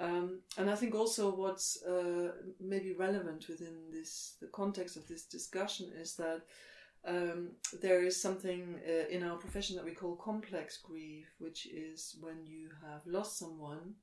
Um, 0.00 0.40
and 0.56 0.70
I 0.70 0.76
think 0.76 0.94
also 0.94 1.34
what's 1.34 1.82
uh, 1.82 2.30
maybe 2.60 2.92
relevant 2.92 3.48
within 3.48 3.74
this 3.92 4.36
the 4.40 4.46
context 4.46 4.96
of 4.96 5.08
this 5.08 5.24
discussion 5.24 5.90
is 6.00 6.14
that 6.16 6.42
um, 7.04 7.50
there 7.80 8.04
is 8.04 8.20
something 8.20 8.78
uh, 8.86 9.08
in 9.08 9.22
our 9.22 9.36
profession 9.36 9.76
that 9.76 9.84
we 9.84 9.92
call 9.92 10.14
complex 10.16 10.76
grief, 10.76 11.26
which 11.38 11.66
is 11.66 12.16
when 12.20 12.44
you 12.44 12.68
have 12.82 13.00
lost 13.06 13.38
someone. 13.38 13.94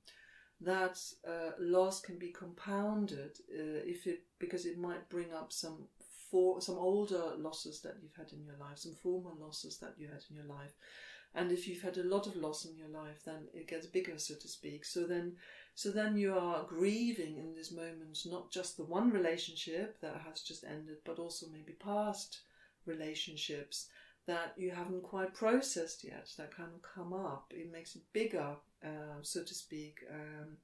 That 0.62 0.97
uh, 1.27 1.51
loss 1.60 1.99
can 1.99 2.17
be 2.17 2.29
compounded 2.29 3.38
uh, 3.51 3.84
if 3.86 4.08
it 4.08 4.23
because 4.39 4.65
it 4.65 4.77
might 4.77 5.10
bring 5.10 5.34
up 5.34 5.51
some 5.51 5.88
for 6.31 6.62
some 6.62 6.77
older 6.77 7.34
losses 7.38 7.81
that 7.81 7.97
you've 8.01 8.15
had 8.15 8.31
in 8.31 8.43
your 8.43 8.55
life, 8.58 8.77
some 8.77 8.95
former 8.95 9.31
losses 9.38 9.77
that 9.79 9.95
you 9.97 10.08
had 10.08 10.23
in 10.29 10.36
your 10.38 10.45
life, 10.45 10.73
and 11.36 11.51
if 11.51 11.67
you've 11.67 11.81
had 11.81 11.97
a 11.97 12.03
lot 12.03 12.27
of 12.27 12.38
loss 12.38 12.65
in 12.65 12.77
your 12.77 12.88
life, 12.88 13.23
then 13.25 13.47
it 13.53 13.67
gets 13.67 13.86
bigger, 13.86 14.17
so 14.17 14.36
to 14.36 14.47
speak. 14.47 14.86
So 14.86 15.05
then, 15.05 15.34
so 15.75 15.91
then 15.91 16.17
you 16.17 16.33
are 16.33 16.63
grieving 16.63 17.38
in 17.38 17.53
this 17.53 17.71
moment 17.71 18.17
not 18.25 18.49
just 18.49 18.77
the 18.77 18.83
one 18.83 19.11
relationship 19.11 19.99
that 20.01 20.21
has 20.25 20.41
just 20.41 20.63
ended, 20.63 20.97
but 21.05 21.19
also 21.19 21.47
maybe 21.51 21.73
past 21.73 22.39
relationships 22.85 23.88
that 24.25 24.53
you 24.57 24.71
haven't 24.71 25.03
quite 25.03 25.33
processed 25.33 26.03
yet 26.03 26.29
that 26.38 26.55
kind 26.55 26.69
of 26.73 26.81
come 26.81 27.13
up. 27.13 27.51
It 27.53 27.71
makes 27.71 27.95
it 27.95 28.01
bigger, 28.13 28.55
uh, 28.83 29.19
so 29.21 29.43
to 29.43 29.53
speak. 29.53 29.99
Um, 30.09 30.57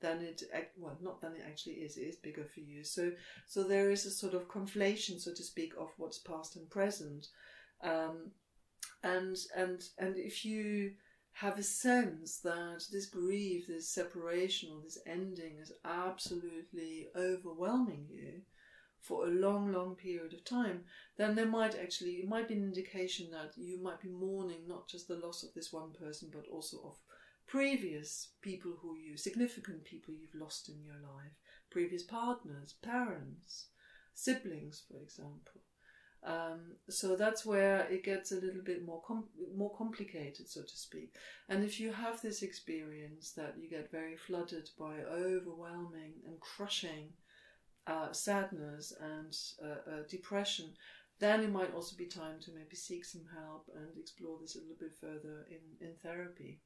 than 0.00 0.20
it 0.20 0.42
well 0.76 0.98
not 1.00 1.20
than 1.22 1.32
it 1.32 1.44
actually 1.46 1.74
is 1.74 1.96
it 1.96 2.02
is 2.02 2.16
bigger 2.16 2.44
for 2.44 2.60
you 2.60 2.84
so 2.84 3.10
so 3.46 3.62
there 3.62 3.90
is 3.90 4.04
a 4.04 4.10
sort 4.10 4.34
of 4.34 4.48
conflation 4.48 5.18
so 5.18 5.32
to 5.32 5.42
speak 5.42 5.72
of 5.78 5.88
what's 5.96 6.18
past 6.18 6.56
and 6.56 6.68
present 6.68 7.28
um, 7.82 8.30
and 9.02 9.38
and 9.56 9.82
and 9.98 10.16
if 10.18 10.44
you 10.44 10.92
have 11.34 11.58
a 11.58 11.62
sense 11.62 12.38
that 12.38 12.84
this 12.92 13.06
grief 13.06 13.66
this 13.66 13.88
separation 13.88 14.70
or 14.72 14.80
this 14.82 14.98
ending 15.06 15.56
is 15.60 15.72
absolutely 15.84 17.08
overwhelming 17.16 18.06
you 18.08 18.40
for 19.00 19.26
a 19.26 19.30
long, 19.30 19.70
long 19.70 19.94
period 19.94 20.32
of 20.32 20.44
time, 20.44 20.80
then 21.18 21.34
there 21.34 21.46
might 21.46 21.74
actually 21.74 22.12
it 22.12 22.28
might 22.28 22.48
be 22.48 22.54
an 22.54 22.62
indication 22.62 23.30
that 23.30 23.52
you 23.56 23.82
might 23.82 24.00
be 24.00 24.08
mourning 24.08 24.66
not 24.66 24.88
just 24.88 25.08
the 25.08 25.16
loss 25.16 25.42
of 25.42 25.52
this 25.54 25.72
one 25.72 25.92
person, 25.92 26.30
but 26.32 26.48
also 26.48 26.78
of 26.84 26.96
previous 27.46 28.28
people 28.40 28.72
who 28.80 28.96
you 28.96 29.16
significant 29.16 29.84
people 29.84 30.14
you've 30.14 30.40
lost 30.40 30.70
in 30.70 30.82
your 30.82 30.94
life, 30.94 31.32
previous 31.70 32.02
partners, 32.02 32.76
parents, 32.82 33.66
siblings, 34.14 34.82
for 34.88 34.98
example. 35.02 35.60
Um, 36.24 36.76
so 36.88 37.16
that's 37.16 37.44
where 37.44 37.80
it 37.90 38.02
gets 38.02 38.32
a 38.32 38.40
little 38.40 38.62
bit 38.64 38.84
more 38.84 39.02
com- 39.06 39.28
more 39.54 39.74
complicated, 39.76 40.48
so 40.48 40.62
to 40.62 40.76
speak. 40.76 41.14
And 41.50 41.62
if 41.62 41.78
you 41.78 41.92
have 41.92 42.22
this 42.22 42.42
experience 42.42 43.32
that 43.32 43.56
you 43.58 43.68
get 43.68 43.90
very 43.90 44.16
flooded 44.16 44.70
by 44.78 45.00
overwhelming 45.10 46.14
and 46.26 46.40
crushing 46.40 47.10
uh, 47.86 48.12
sadness 48.12 48.94
and 48.98 49.36
uh, 49.62 49.90
uh, 49.90 50.02
depression, 50.08 50.72
then 51.20 51.40
it 51.40 51.52
might 51.52 51.74
also 51.74 51.94
be 51.96 52.06
time 52.06 52.40
to 52.40 52.52
maybe 52.54 52.74
seek 52.74 53.04
some 53.04 53.24
help 53.38 53.66
and 53.76 53.98
explore 53.98 54.38
this 54.40 54.56
a 54.56 54.60
little 54.60 54.76
bit 54.80 54.92
further 54.98 55.46
in, 55.50 55.86
in 55.86 55.94
therapy. 56.02 56.60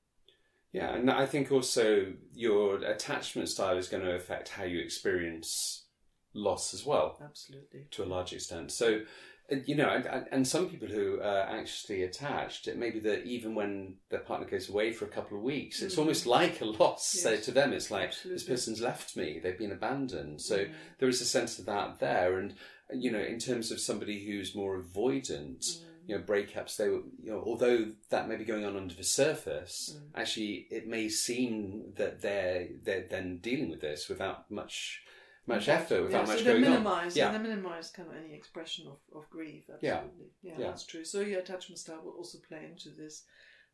Yeah, 0.73 0.95
and 0.95 1.11
I 1.11 1.27
think 1.27 1.51
also 1.51 2.13
your 2.35 2.77
attachment 2.77 3.49
style 3.49 3.77
is 3.77 3.89
going 3.89 4.05
to 4.05 4.15
affect 4.15 4.51
how 4.51 4.65
you 4.65 4.79
experience 4.79 5.87
loss 6.35 6.75
as 6.75 6.85
well. 6.85 7.19
Absolutely. 7.23 7.87
To 7.91 8.05
a 8.05 8.07
large 8.07 8.33
extent. 8.33 8.71
So 8.71 9.01
you 9.49 9.77
know, 9.77 9.89
and, 9.89 10.27
and 10.31 10.47
some 10.47 10.69
people 10.69 10.89
who 10.89 11.21
are 11.21 11.49
anxiously 11.49 12.03
attached, 12.03 12.69
it 12.69 12.77
may 12.77 12.91
be 12.91 13.01
that 13.01 13.25
even 13.25 13.55
when 13.55 13.95
their 14.11 14.21
partner 14.21 14.47
goes 14.47 14.69
away 14.69 14.93
for 14.93 15.07
a 15.07 15.09
couple 15.09 15.39
of 15.39 15.43
weeks, 15.43 15.81
it's 15.81 15.95
mm. 15.95 15.99
almost 15.99 16.27
like 16.27 16.61
a 16.61 16.67
loss. 16.67 17.15
Yes. 17.15 17.23
So 17.23 17.37
to 17.37 17.53
them, 17.53 17.73
it's 17.73 17.91
like 17.91 18.09
Absolutely. 18.09 18.35
this 18.35 18.49
person's 18.49 18.81
left 18.81 19.17
me; 19.17 19.41
they've 19.43 19.59
been 19.59 19.73
abandoned. 19.73 20.43
So 20.43 20.59
mm. 20.59 20.73
there 20.99 21.09
is 21.09 21.21
a 21.23 21.25
sense 21.25 21.59
of 21.59 21.67
that 21.67 21.99
there, 21.99 22.39
and 22.39 22.55
you 22.93 23.11
know, 23.11 23.21
in 23.21 23.39
terms 23.39 23.71
of 23.71 23.81
somebody 23.81 24.25
who's 24.25 24.55
more 24.55 24.81
avoidant. 24.81 25.61
Mm. 25.61 25.81
You 26.07 26.17
know, 26.17 26.25
breakups. 26.25 26.77
They, 26.79 26.87
you 26.87 27.05
know, 27.23 27.43
although 27.45 27.89
that 28.09 28.31
may 28.31 28.37
be 28.37 28.47
going 28.47 28.65
on 28.65 28.79
under 28.79 28.95
the 28.95 29.05
surface, 29.05 29.95
mm. 29.95 30.19
actually, 30.19 30.67
it 30.71 30.89
may 30.89 31.11
seem 31.11 31.93
that 31.97 32.23
they're 32.23 32.69
they're 32.83 33.07
then 33.11 33.41
dealing 33.43 33.69
with 33.69 33.83
this 33.83 34.09
without 34.09 34.51
much 34.51 35.03
much 35.49 35.69
effort 35.69 36.03
without 36.05 36.27
yeah, 36.27 36.33
much 36.33 36.39
so 36.39 36.45
going 36.45 36.61
minimize, 36.61 37.13
on. 37.13 37.19
Yeah, 37.19 37.33
they 37.33 37.39
minimise 37.39 37.91
kind 37.91 38.09
of 38.09 38.17
any 38.17 38.35
expression 38.35 38.87
of, 38.87 38.99
of 39.17 39.29
grief. 39.31 39.65
Absolutely. 39.73 40.31
Yeah. 40.43 40.55
yeah, 40.59 40.67
that's 40.69 40.87
true. 40.87 41.05
So 41.05 41.21
your 41.21 41.41
attachment 41.41 41.79
style 41.79 42.03
will 42.05 42.13
also 42.13 42.39
play 42.47 42.69
into 42.71 42.91
this, 42.91 43.25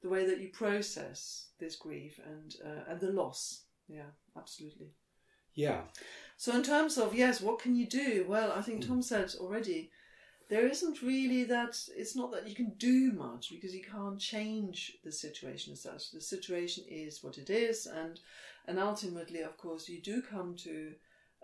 the 0.03 0.09
way 0.09 0.27
that 0.27 0.41
you 0.41 0.49
process 0.49 1.49
this 1.59 1.77
grief 1.77 2.21
and 2.25 2.55
uh, 2.65 2.91
and 2.91 3.01
the 3.01 3.13
loss. 3.13 3.65
Yeah, 3.89 4.11
absolutely. 4.37 4.89
Yeah. 5.55 5.83
So 6.37 6.55
in 6.55 6.63
terms 6.63 6.99
of 6.99 7.15
yes, 7.15 7.41
what 7.41 7.59
can 7.59 7.77
you 7.77 7.87
do? 7.87 8.25
Well, 8.29 8.53
I 8.53 8.63
think 8.63 8.87
Tom 8.87 9.03
said 9.03 9.33
already. 9.39 9.91
There 10.51 10.67
isn't 10.67 11.01
really 11.01 11.45
that. 11.45 11.79
It's 11.97 12.15
not 12.15 12.31
that 12.33 12.47
you 12.47 12.55
can 12.55 12.75
do 12.77 13.13
much 13.13 13.51
because 13.51 13.75
you 13.75 13.83
can't 13.83 14.21
change 14.21 14.99
the 15.03 15.11
situation 15.11 15.73
as 15.73 15.83
such. 15.83 16.11
The 16.11 16.21
situation 16.21 16.85
is 16.87 17.23
what 17.23 17.39
it 17.39 17.49
is, 17.49 17.87
and 17.87 18.21
and 18.67 18.79
ultimately, 18.79 19.41
of 19.41 19.57
course, 19.57 19.89
you 19.89 20.03
do 20.03 20.23
come 20.23 20.55
to 20.57 20.93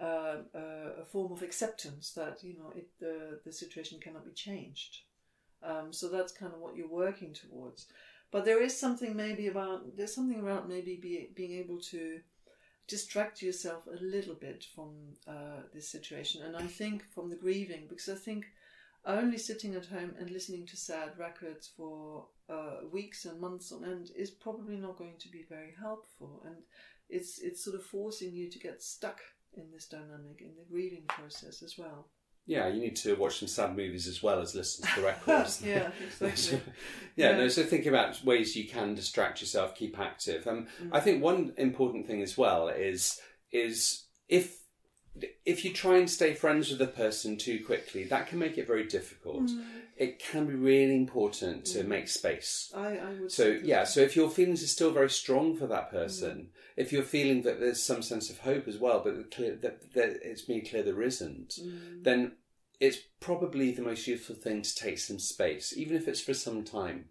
uh, 0.01 1.03
a 1.03 1.05
form 1.05 1.33
of 1.33 1.43
acceptance 1.43 2.13
that 2.13 2.43
you 2.43 2.55
know 2.59 2.73
it, 2.75 2.89
the 2.99 3.41
the 3.45 3.53
situation 3.53 4.01
cannot 4.01 4.25
be 4.25 4.33
changed. 4.33 5.03
Um, 5.63 5.93
so 5.93 6.09
that's 6.09 6.33
kind 6.33 6.53
of 6.55 6.61
what 6.61 6.77
you're 6.77 6.89
working 6.89 7.35
towards. 7.35 7.87
But 8.31 8.45
there 8.45 8.63
is 8.63 8.79
something 8.79 9.15
maybe 9.15 9.49
about 9.49 9.97
there's 9.97 10.15
something 10.15 10.41
about 10.41 10.69
maybe 10.69 10.97
be, 10.97 11.31
being 11.35 11.53
able 11.53 11.81
to 11.91 12.21
distract 12.89 13.43
yourself 13.43 13.87
a 13.87 14.03
little 14.03 14.35
bit 14.35 14.65
from 14.75 14.91
uh, 15.27 15.63
this 15.75 15.89
situation. 15.89 16.43
And 16.43 16.57
I 16.57 16.67
think 16.67 17.05
from 17.15 17.31
the 17.31 17.37
grieving, 17.37 17.87
because 17.89 18.09
I 18.09 18.17
think 18.17 18.47
only 19.07 19.39
sitting 19.39 19.75
at 19.75 19.87
home 19.87 20.15
and 20.19 20.31
listening 20.31 20.67
to 20.67 20.77
sad 20.77 21.11
records 21.19 21.71
for 21.77 22.27
uh, 22.49 22.87
weeks 22.93 23.25
and 23.25 23.41
months 23.41 23.73
on 23.73 23.85
end 23.85 24.11
is 24.17 24.31
probably 24.31 24.77
not 24.77 24.99
going 24.99 25.15
to 25.21 25.29
be 25.29 25.45
very 25.49 25.73
helpful. 25.79 26.43
And 26.47 26.57
it's 27.09 27.41
it's 27.41 27.65
sort 27.65 27.77
of 27.77 27.85
forcing 27.85 28.33
you 28.33 28.51
to 28.51 28.59
get 28.59 28.83
stuck 28.83 29.21
in 29.57 29.71
this 29.73 29.87
dynamic 29.87 30.41
in 30.41 30.53
the 30.57 30.65
grieving 30.71 31.05
process 31.09 31.63
as 31.63 31.77
well. 31.79 32.09
Yeah, 32.47 32.69
you 32.69 32.81
need 32.81 32.97
to 32.97 33.15
watch 33.17 33.39
some 33.39 33.49
sad 33.49 33.77
movies 33.77 34.07
as 34.09 34.23
well 34.23 34.41
as 34.41 34.55
listen 34.55 34.87
to 34.89 35.01
the 35.01 35.07
records. 35.07 35.63
yeah, 35.63 35.91
exactly. 36.21 36.61
yeah, 37.17 37.31
yeah, 37.31 37.37
no. 37.37 37.49
So 37.49 37.63
think 37.63 37.87
about 37.87 38.25
ways 38.25 38.57
you 38.57 38.67
can 38.67 38.95
distract 38.95 39.41
yourself, 39.41 39.77
keep 39.77 39.99
active. 39.99 40.47
Um, 40.47 40.67
mm. 40.83 40.89
I 40.93 41.01
think 41.01 41.23
one 41.23 41.53
important 41.57 42.07
thing 42.07 42.23
as 42.23 42.37
well 42.37 42.69
is 42.69 43.21
is 43.53 44.07
if 44.29 44.59
if 45.45 45.65
you 45.65 45.73
try 45.73 45.99
and 45.99 46.09
stay 46.09 46.35
friends 46.35 46.71
with 46.71 46.81
a 46.81 46.87
person 46.87 47.37
too 47.37 47.65
quickly, 47.65 48.05
that 48.05 48.27
can 48.27 48.39
make 48.39 48.59
it 48.59 48.67
very 48.67 48.87
difficult. 48.87 49.45
Mm. 49.45 49.65
It 50.01 50.19
can 50.19 50.47
be 50.47 50.55
really 50.55 50.97
important 50.97 51.67
to 51.67 51.85
mm. 51.85 51.87
make 51.87 52.09
space. 52.09 52.73
I, 52.75 52.97
I 52.97 53.13
would. 53.21 53.31
So 53.31 53.59
yeah, 53.63 53.85
so 53.85 54.01
if 54.01 54.17
your 54.17 54.31
feelings 54.31 54.63
are 54.63 54.67
still 54.67 54.93
very 54.93 55.11
strong 55.11 55.55
for 55.55 55.67
that 55.67 55.91
person, 55.91 56.37
mm. 56.39 56.47
if 56.77 56.91
you're 56.91 57.03
feeling 57.03 57.43
that 57.43 57.61
there's 57.61 57.83
some 57.83 58.03
sense 58.03 58.31
of 58.31 58.39
hope 58.39 58.67
as 58.67 58.79
well, 58.79 59.03
but 59.05 59.31
clear, 59.31 59.57
that, 59.57 59.93
that 59.93 60.19
it's 60.23 60.49
made 60.49 60.69
clear 60.69 60.83
there 60.83 61.03
isn't, 61.03 61.61
mm. 61.63 62.03
then 62.03 62.33
it's 62.81 62.99
probably 63.21 63.73
the 63.73 63.83
most 63.83 64.07
useful 64.07 64.35
thing 64.35 64.63
to 64.63 64.75
take 64.75 64.99
some 64.99 65.19
space, 65.19 65.77
even 65.77 65.97
if 65.97 66.09
it's 66.09 66.23
for 66.23 66.35
some 66.35 66.65
time. 66.65 67.05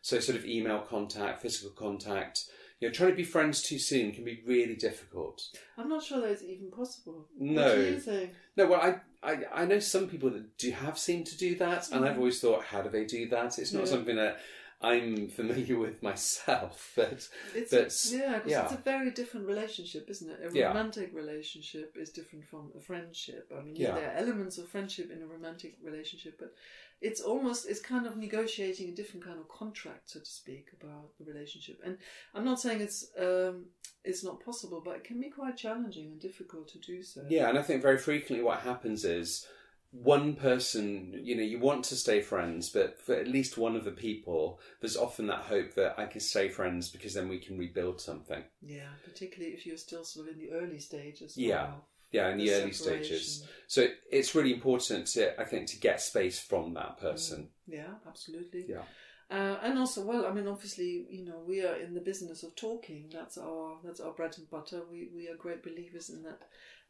So 0.00 0.18
sort 0.18 0.38
of 0.38 0.46
email 0.46 0.80
contact, 0.80 1.42
physical 1.42 1.70
contact 1.70 2.46
you 2.82 2.88
know, 2.88 2.92
trying 2.92 3.10
to 3.10 3.16
be 3.16 3.22
friends 3.22 3.62
too 3.62 3.78
soon 3.78 4.10
can 4.10 4.24
be 4.24 4.42
really 4.44 4.74
difficult. 4.74 5.40
I'm 5.78 5.88
not 5.88 6.02
sure 6.02 6.20
that's 6.20 6.42
even 6.42 6.68
possible. 6.68 7.28
No. 7.38 7.62
What 7.62 7.74
do 7.76 7.82
you 7.82 8.00
think? 8.00 8.30
No, 8.56 8.66
well, 8.66 8.80
I, 8.80 8.96
I, 9.22 9.38
I 9.52 9.64
know 9.64 9.78
some 9.78 10.08
people 10.08 10.30
that 10.30 10.58
do 10.58 10.70
have 10.72 10.98
seemed 10.98 11.26
to 11.26 11.36
do 11.36 11.56
that, 11.56 11.90
and. 11.90 12.04
I've 12.04 12.12
mm-hmm. 12.12 12.18
always 12.18 12.40
thought, 12.40 12.64
how 12.64 12.82
do 12.82 12.90
they 12.90 13.04
do 13.04 13.28
that? 13.28 13.58
It's 13.58 13.72
not 13.72 13.84
yeah. 13.84 13.90
something 13.90 14.16
that 14.16 14.40
I'm 14.82 15.28
familiar 15.28 15.78
with 15.78 16.02
myself, 16.02 16.92
but 16.96 17.28
it's 17.54 17.70
but, 17.70 17.92
a, 17.92 18.16
yeah, 18.16 18.40
yeah. 18.44 18.64
it's 18.64 18.72
a 18.72 18.78
very 18.78 19.10
different 19.12 19.46
relationship, 19.46 20.10
isn't 20.10 20.28
it? 20.28 20.40
A 20.42 20.68
romantic 20.68 21.10
yeah. 21.12 21.20
relationship 21.20 21.96
is 21.98 22.10
different 22.10 22.44
from 22.46 22.72
a 22.76 22.80
friendship. 22.80 23.50
I 23.56 23.62
mean, 23.62 23.76
yeah. 23.76 23.92
there 23.92 24.10
are 24.10 24.16
elements 24.16 24.58
of 24.58 24.68
friendship 24.68 25.10
in 25.12 25.22
a 25.22 25.26
romantic 25.26 25.76
relationship, 25.84 26.36
but 26.38 26.54
it's 27.02 27.20
almost 27.20 27.68
it's 27.68 27.80
kind 27.80 28.06
of 28.06 28.16
negotiating 28.16 28.88
a 28.88 28.94
different 28.94 29.24
kind 29.24 29.38
of 29.38 29.48
contract, 29.48 30.10
so 30.10 30.20
to 30.20 30.26
speak, 30.26 30.68
about 30.80 31.10
the 31.18 31.24
relationship. 31.24 31.80
And 31.84 31.98
I'm 32.34 32.44
not 32.44 32.60
saying 32.60 32.80
it's 32.80 33.10
um, 33.18 33.66
it's 34.04 34.24
not 34.24 34.44
possible, 34.44 34.80
but 34.84 34.96
it 34.96 35.04
can 35.04 35.20
be 35.20 35.28
quite 35.28 35.56
challenging 35.56 36.06
and 36.06 36.20
difficult 36.20 36.68
to 36.68 36.78
do 36.78 37.02
so. 37.02 37.22
Yeah, 37.28 37.48
and 37.48 37.58
I 37.58 37.62
think 37.62 37.82
very 37.82 37.98
frequently 37.98 38.44
what 38.44 38.60
happens 38.60 39.04
is 39.04 39.46
one 39.90 40.34
person, 40.36 41.20
you 41.22 41.36
know, 41.36 41.42
you 41.42 41.58
want 41.58 41.84
to 41.86 41.96
stay 41.96 42.22
friends, 42.22 42.70
but 42.70 42.98
for 42.98 43.14
at 43.14 43.28
least 43.28 43.58
one 43.58 43.76
of 43.76 43.84
the 43.84 43.90
people, 43.90 44.58
there's 44.80 44.96
often 44.96 45.26
that 45.26 45.40
hope 45.40 45.74
that 45.74 45.98
I 45.98 46.06
can 46.06 46.20
stay 46.20 46.48
friends 46.48 46.88
because 46.88 47.14
then 47.14 47.28
we 47.28 47.38
can 47.38 47.58
rebuild 47.58 48.00
something. 48.00 48.42
Yeah, 48.62 48.88
particularly 49.04 49.54
if 49.54 49.66
you're 49.66 49.76
still 49.76 50.04
sort 50.04 50.28
of 50.28 50.34
in 50.34 50.38
the 50.38 50.52
early 50.52 50.78
stages. 50.78 51.36
Yeah. 51.36 51.64
Well 51.64 51.84
yeah 52.12 52.30
in 52.30 52.38
the, 52.38 52.48
the 52.48 52.54
early 52.54 52.72
stages. 52.72 53.46
so 53.66 53.86
it's 54.10 54.34
really 54.34 54.52
important 54.52 55.06
to 55.06 55.40
i 55.40 55.44
think 55.44 55.66
to 55.66 55.78
get 55.78 56.00
space 56.00 56.38
from 56.38 56.74
that 56.74 56.98
person. 56.98 57.48
Mm. 57.68 57.74
yeah 57.74 57.94
absolutely. 58.06 58.66
Yeah. 58.68 58.82
Uh, 59.30 59.56
and 59.62 59.78
also 59.78 60.04
well 60.04 60.26
i 60.26 60.32
mean 60.32 60.46
obviously 60.46 61.06
you 61.08 61.24
know 61.24 61.42
we 61.46 61.64
are 61.64 61.76
in 61.76 61.94
the 61.94 62.00
business 62.00 62.42
of 62.42 62.54
talking. 62.54 63.10
That's 63.12 63.38
our 63.38 63.78
that's 63.82 64.00
our 64.00 64.12
bread 64.12 64.36
and 64.36 64.48
butter. 64.50 64.82
We 64.90 65.08
we 65.14 65.28
are 65.28 65.36
great 65.36 65.62
believers 65.62 66.10
in 66.10 66.22
that 66.24 66.42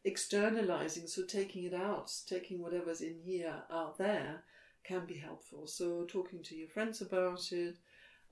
externalizing. 0.03 1.07
So 1.07 1.23
taking 1.23 1.63
it 1.63 1.73
out 1.73 2.11
taking 2.27 2.61
whatever's 2.61 3.01
in 3.01 3.15
here 3.23 3.55
out 3.71 3.97
there 3.97 4.43
can 4.83 5.05
be 5.05 5.15
helpful. 5.15 5.67
So 5.67 6.03
talking 6.03 6.43
to 6.43 6.55
your 6.55 6.67
friends 6.67 7.01
about 7.01 7.51
it 7.51 7.77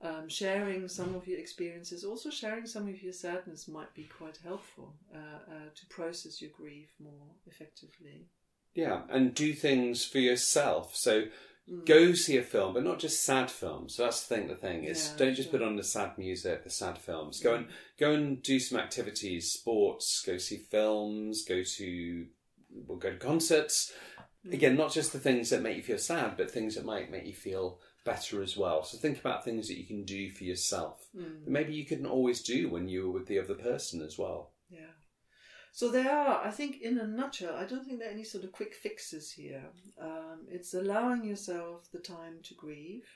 um, 0.02 0.28
sharing 0.28 0.88
some 0.88 1.14
of 1.14 1.28
your 1.28 1.38
experiences, 1.38 2.04
also 2.04 2.28
sharing 2.28 2.66
some 2.66 2.88
of 2.88 3.02
your 3.02 3.12
sadness 3.12 3.68
might 3.68 3.94
be 3.94 4.04
quite 4.04 4.38
helpful 4.42 4.94
uh, 5.14 5.18
uh, 5.18 5.68
to 5.74 5.86
process 5.86 6.42
your 6.42 6.50
grief 6.50 6.88
more 7.02 7.28
effectively. 7.46 8.26
Yeah, 8.74 9.02
and 9.08 9.34
do 9.34 9.52
things 9.52 10.04
for 10.04 10.18
yourself. 10.18 10.96
So 10.96 11.24
mm. 11.70 11.86
go 11.86 12.14
see 12.14 12.36
a 12.36 12.42
film, 12.42 12.74
but 12.74 12.84
not 12.84 12.98
just 12.98 13.22
sad 13.22 13.50
films. 13.50 13.94
So 13.94 14.04
that's 14.04 14.26
the 14.26 14.34
thing. 14.34 14.48
The 14.48 14.56
thing 14.56 14.84
is, 14.84 15.10
yeah, 15.12 15.18
don't 15.18 15.34
just 15.34 15.50
sure. 15.50 15.60
put 15.60 15.66
on 15.66 15.76
the 15.76 15.84
sad 15.84 16.18
music, 16.18 16.64
the 16.64 16.70
sad 16.70 16.98
films. 16.98 17.38
Go 17.38 17.54
and 17.54 17.66
go 18.00 18.12
and 18.12 18.42
do 18.42 18.58
some 18.58 18.78
activities, 18.78 19.52
sports. 19.52 20.22
Go 20.26 20.36
see 20.38 20.56
films. 20.56 21.44
Go 21.44 21.62
to 21.62 22.26
well, 22.86 22.98
go 22.98 23.10
to 23.10 23.18
concerts. 23.18 23.92
Mm. 24.46 24.54
Again, 24.54 24.76
not 24.76 24.92
just 24.92 25.12
the 25.12 25.20
things 25.20 25.50
that 25.50 25.62
make 25.62 25.76
you 25.76 25.82
feel 25.82 25.98
sad, 25.98 26.36
but 26.36 26.50
things 26.50 26.74
that 26.74 26.84
might 26.84 27.10
make 27.10 27.26
you 27.26 27.34
feel 27.34 27.78
better 28.04 28.42
as 28.42 28.56
well. 28.56 28.84
So 28.84 28.98
think 28.98 29.18
about 29.18 29.44
things 29.44 29.68
that 29.68 29.78
you 29.78 29.86
can 29.86 30.04
do 30.04 30.30
for 30.30 30.44
yourself. 30.44 31.06
Mm. 31.16 31.46
maybe 31.46 31.74
you 31.74 31.84
couldn't 31.84 32.06
always 32.06 32.42
do 32.42 32.68
when 32.68 32.88
you 32.88 33.06
were 33.06 33.12
with 33.12 33.28
the 33.28 33.38
other 33.38 33.54
person 33.54 34.02
as 34.02 34.18
well. 34.18 34.50
Yeah. 34.70 34.94
So 35.72 35.90
there 35.90 36.10
are, 36.10 36.44
I 36.44 36.50
think, 36.50 36.82
in 36.82 36.98
a 36.98 37.06
nutshell, 37.06 37.56
I 37.56 37.64
don't 37.64 37.84
think 37.84 37.98
there 37.98 38.08
are 38.08 38.12
any 38.12 38.24
sort 38.24 38.44
of 38.44 38.52
quick 38.52 38.74
fixes 38.74 39.32
here. 39.32 39.64
Um, 39.98 40.40
it's 40.50 40.74
allowing 40.74 41.24
yourself 41.24 41.88
the 41.90 41.98
time 41.98 42.40
to 42.42 42.54
grieve, 42.54 43.08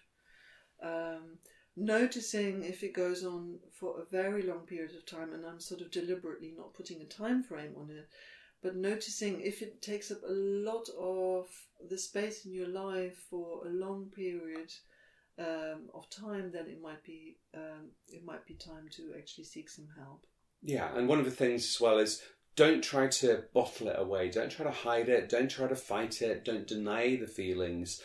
um, 0.83 1.39
noticing 1.77 2.65
if 2.65 2.83
it 2.83 2.95
goes 2.95 3.25
on 3.25 3.59
for 3.79 4.01
a 4.01 4.11
very 4.11 4.43
long 4.43 4.61
period 4.61 4.95
of 4.97 5.05
time, 5.05 5.35
and 5.35 5.45
I'm 5.45 5.61
sort 5.61 5.83
of 5.83 5.91
deliberately 5.91 6.55
not 6.57 6.73
putting 6.73 7.03
a 7.03 7.05
time 7.05 7.43
frame 7.43 7.75
on 7.77 7.91
it, 7.91 8.09
but 8.63 8.77
noticing 8.77 9.41
if 9.41 9.63
it 9.63 9.83
takes 9.83 10.11
up 10.11 10.23
a 10.23 10.33
lot 10.33 10.89
of 10.99 11.49
the 11.89 11.99
space 11.99 12.45
in 12.47 12.53
your 12.53 12.69
life 12.69 13.17
for 13.31 13.67
a 13.67 13.71
long 13.71 14.07
period 14.15 14.73
um, 15.39 15.89
of 15.95 16.09
time, 16.11 16.51
then 16.53 16.67
it 16.67 16.81
might 16.81 17.05
be 17.05 17.37
um, 17.55 17.91
it 18.09 18.25
might 18.25 18.47
be 18.47 18.55
time 18.55 18.89
to 18.93 19.13
actually 19.17 19.45
seek 19.45 19.69
some 19.69 19.89
help. 19.99 20.27
Yeah, 20.63 20.97
and 20.97 21.09
one 21.09 21.19
of 21.19 21.25
the 21.25 21.31
things 21.31 21.65
as 21.65 21.81
well 21.81 21.99
is 21.99 22.23
don't 22.57 22.83
try 22.83 23.07
to 23.07 23.45
bottle 23.53 23.89
it 23.89 23.99
away. 23.99 24.31
Don't 24.31 24.51
try 24.51 24.65
to 24.65 24.73
hide 24.73 25.09
it. 25.09 25.29
Don't 25.29 25.51
try 25.51 25.69
to 25.69 25.77
fight 25.77 26.23
it. 26.23 26.45
Don't 26.45 26.67
deny 26.67 27.17
the 27.17 27.27
feelings. 27.27 28.01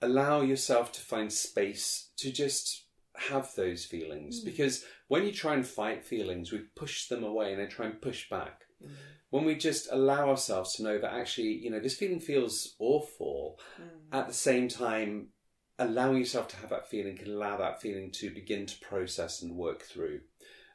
Allow 0.00 0.42
yourself 0.42 0.92
to 0.92 1.00
find 1.00 1.32
space 1.32 2.10
to 2.18 2.32
just 2.32 2.86
have 3.16 3.52
those 3.56 3.84
feelings. 3.84 4.40
Mm. 4.40 4.44
Because 4.44 4.84
when 5.08 5.24
you 5.24 5.32
try 5.32 5.54
and 5.54 5.66
fight 5.66 6.04
feelings, 6.04 6.52
we 6.52 6.60
push 6.76 7.08
them 7.08 7.24
away 7.24 7.52
and 7.52 7.60
they 7.60 7.66
try 7.66 7.86
and 7.86 8.00
push 8.00 8.28
back. 8.30 8.62
Mm. 8.82 8.90
When 9.30 9.44
we 9.44 9.54
just 9.54 9.88
allow 9.90 10.28
ourselves 10.28 10.74
to 10.74 10.82
know 10.82 10.98
that 10.98 11.14
actually, 11.14 11.52
you 11.52 11.70
know, 11.70 11.80
this 11.80 11.96
feeling 11.96 12.20
feels 12.20 12.74
awful, 12.78 13.58
Mm. 13.80 14.18
at 14.18 14.28
the 14.28 14.34
same 14.34 14.68
time, 14.68 15.28
allowing 15.78 16.18
yourself 16.18 16.48
to 16.48 16.56
have 16.56 16.70
that 16.70 16.88
feeling 16.88 17.16
can 17.16 17.32
allow 17.32 17.56
that 17.56 17.80
feeling 17.80 18.10
to 18.12 18.30
begin 18.30 18.66
to 18.66 18.78
process 18.80 19.42
and 19.42 19.56
work 19.56 19.82
through. 19.82 20.20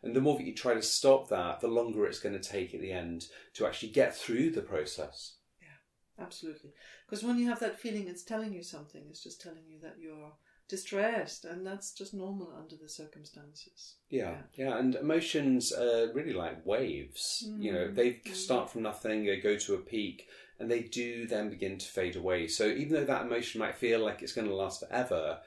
And 0.03 0.15
the 0.15 0.21
more 0.21 0.37
that 0.37 0.45
you 0.45 0.55
try 0.55 0.73
to 0.73 0.81
stop 0.81 1.29
that, 1.29 1.59
the 1.59 1.67
longer 1.67 2.05
it's 2.05 2.19
going 2.19 2.39
to 2.39 2.49
take 2.49 2.73
at 2.73 2.81
the 2.81 2.91
end 2.91 3.25
to 3.53 3.65
actually 3.65 3.91
get 3.91 4.15
through 4.15 4.51
the 4.51 4.61
process. 4.61 5.37
Yeah, 5.61 6.23
absolutely. 6.23 6.71
Because 7.05 7.23
when 7.23 7.37
you 7.37 7.47
have 7.49 7.59
that 7.59 7.79
feeling, 7.79 8.07
it's 8.07 8.23
telling 8.23 8.53
you 8.53 8.63
something. 8.63 9.05
It's 9.09 9.23
just 9.23 9.41
telling 9.41 9.65
you 9.67 9.79
that 9.81 9.95
you're 9.99 10.33
distressed, 10.67 11.45
and 11.45 11.65
that's 11.65 11.91
just 11.93 12.13
normal 12.13 12.53
under 12.57 12.75
the 12.75 12.89
circumstances. 12.89 13.95
Yeah, 14.09 14.37
yeah, 14.55 14.77
and 14.77 14.95
emotions 14.95 15.71
are 15.71 16.11
really 16.13 16.33
like 16.33 16.65
waves. 16.65 17.47
You 17.57 17.71
know, 17.71 17.87
Mm. 17.87 17.95
they 17.95 18.13
Mm. 18.13 18.33
start 18.35 18.69
from 18.69 18.81
nothing, 18.83 19.25
they 19.25 19.39
go 19.39 19.57
to 19.57 19.75
a 19.75 19.79
peak, 19.81 20.27
and 20.59 20.69
they 20.69 20.81
do 20.83 21.27
then 21.27 21.49
begin 21.49 21.77
to 21.77 21.85
fade 21.85 22.15
away. 22.15 22.47
So 22.47 22.67
even 22.67 22.93
though 22.93 23.05
that 23.05 23.25
emotion 23.25 23.59
might 23.59 23.75
feel 23.75 23.99
like 23.99 24.21
it's 24.21 24.33
going 24.33 24.47
to 24.47 24.55
last 24.55 24.79
forever, 24.81 25.41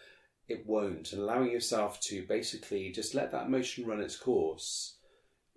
it 0.49 0.67
won't. 0.67 1.13
And 1.13 1.23
allowing 1.23 1.51
yourself 1.51 2.01
to 2.01 2.27
basically 2.27 2.91
just 2.91 3.15
let 3.15 3.31
that 3.33 3.47
emotion 3.47 3.87
run 3.87 4.01
its 4.01 4.17
course 4.17 4.97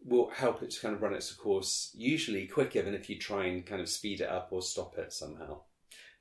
will 0.06 0.30
help 0.30 0.62
it 0.62 0.70
to 0.72 0.82
kind 0.82 0.94
of 0.96 1.02
run 1.02 1.14
its 1.14 1.32
course 1.32 1.92
usually 1.96 2.46
quicker 2.46 2.82
than 2.82 2.94
if 2.94 3.10
you 3.10 3.18
try 3.18 3.46
and 3.46 3.66
kind 3.66 3.82
of 3.82 3.88
speed 3.88 4.20
it 4.20 4.30
up 4.30 4.50
or 4.52 4.62
stop 4.62 4.98
it 4.98 5.14
somehow. 5.14 5.62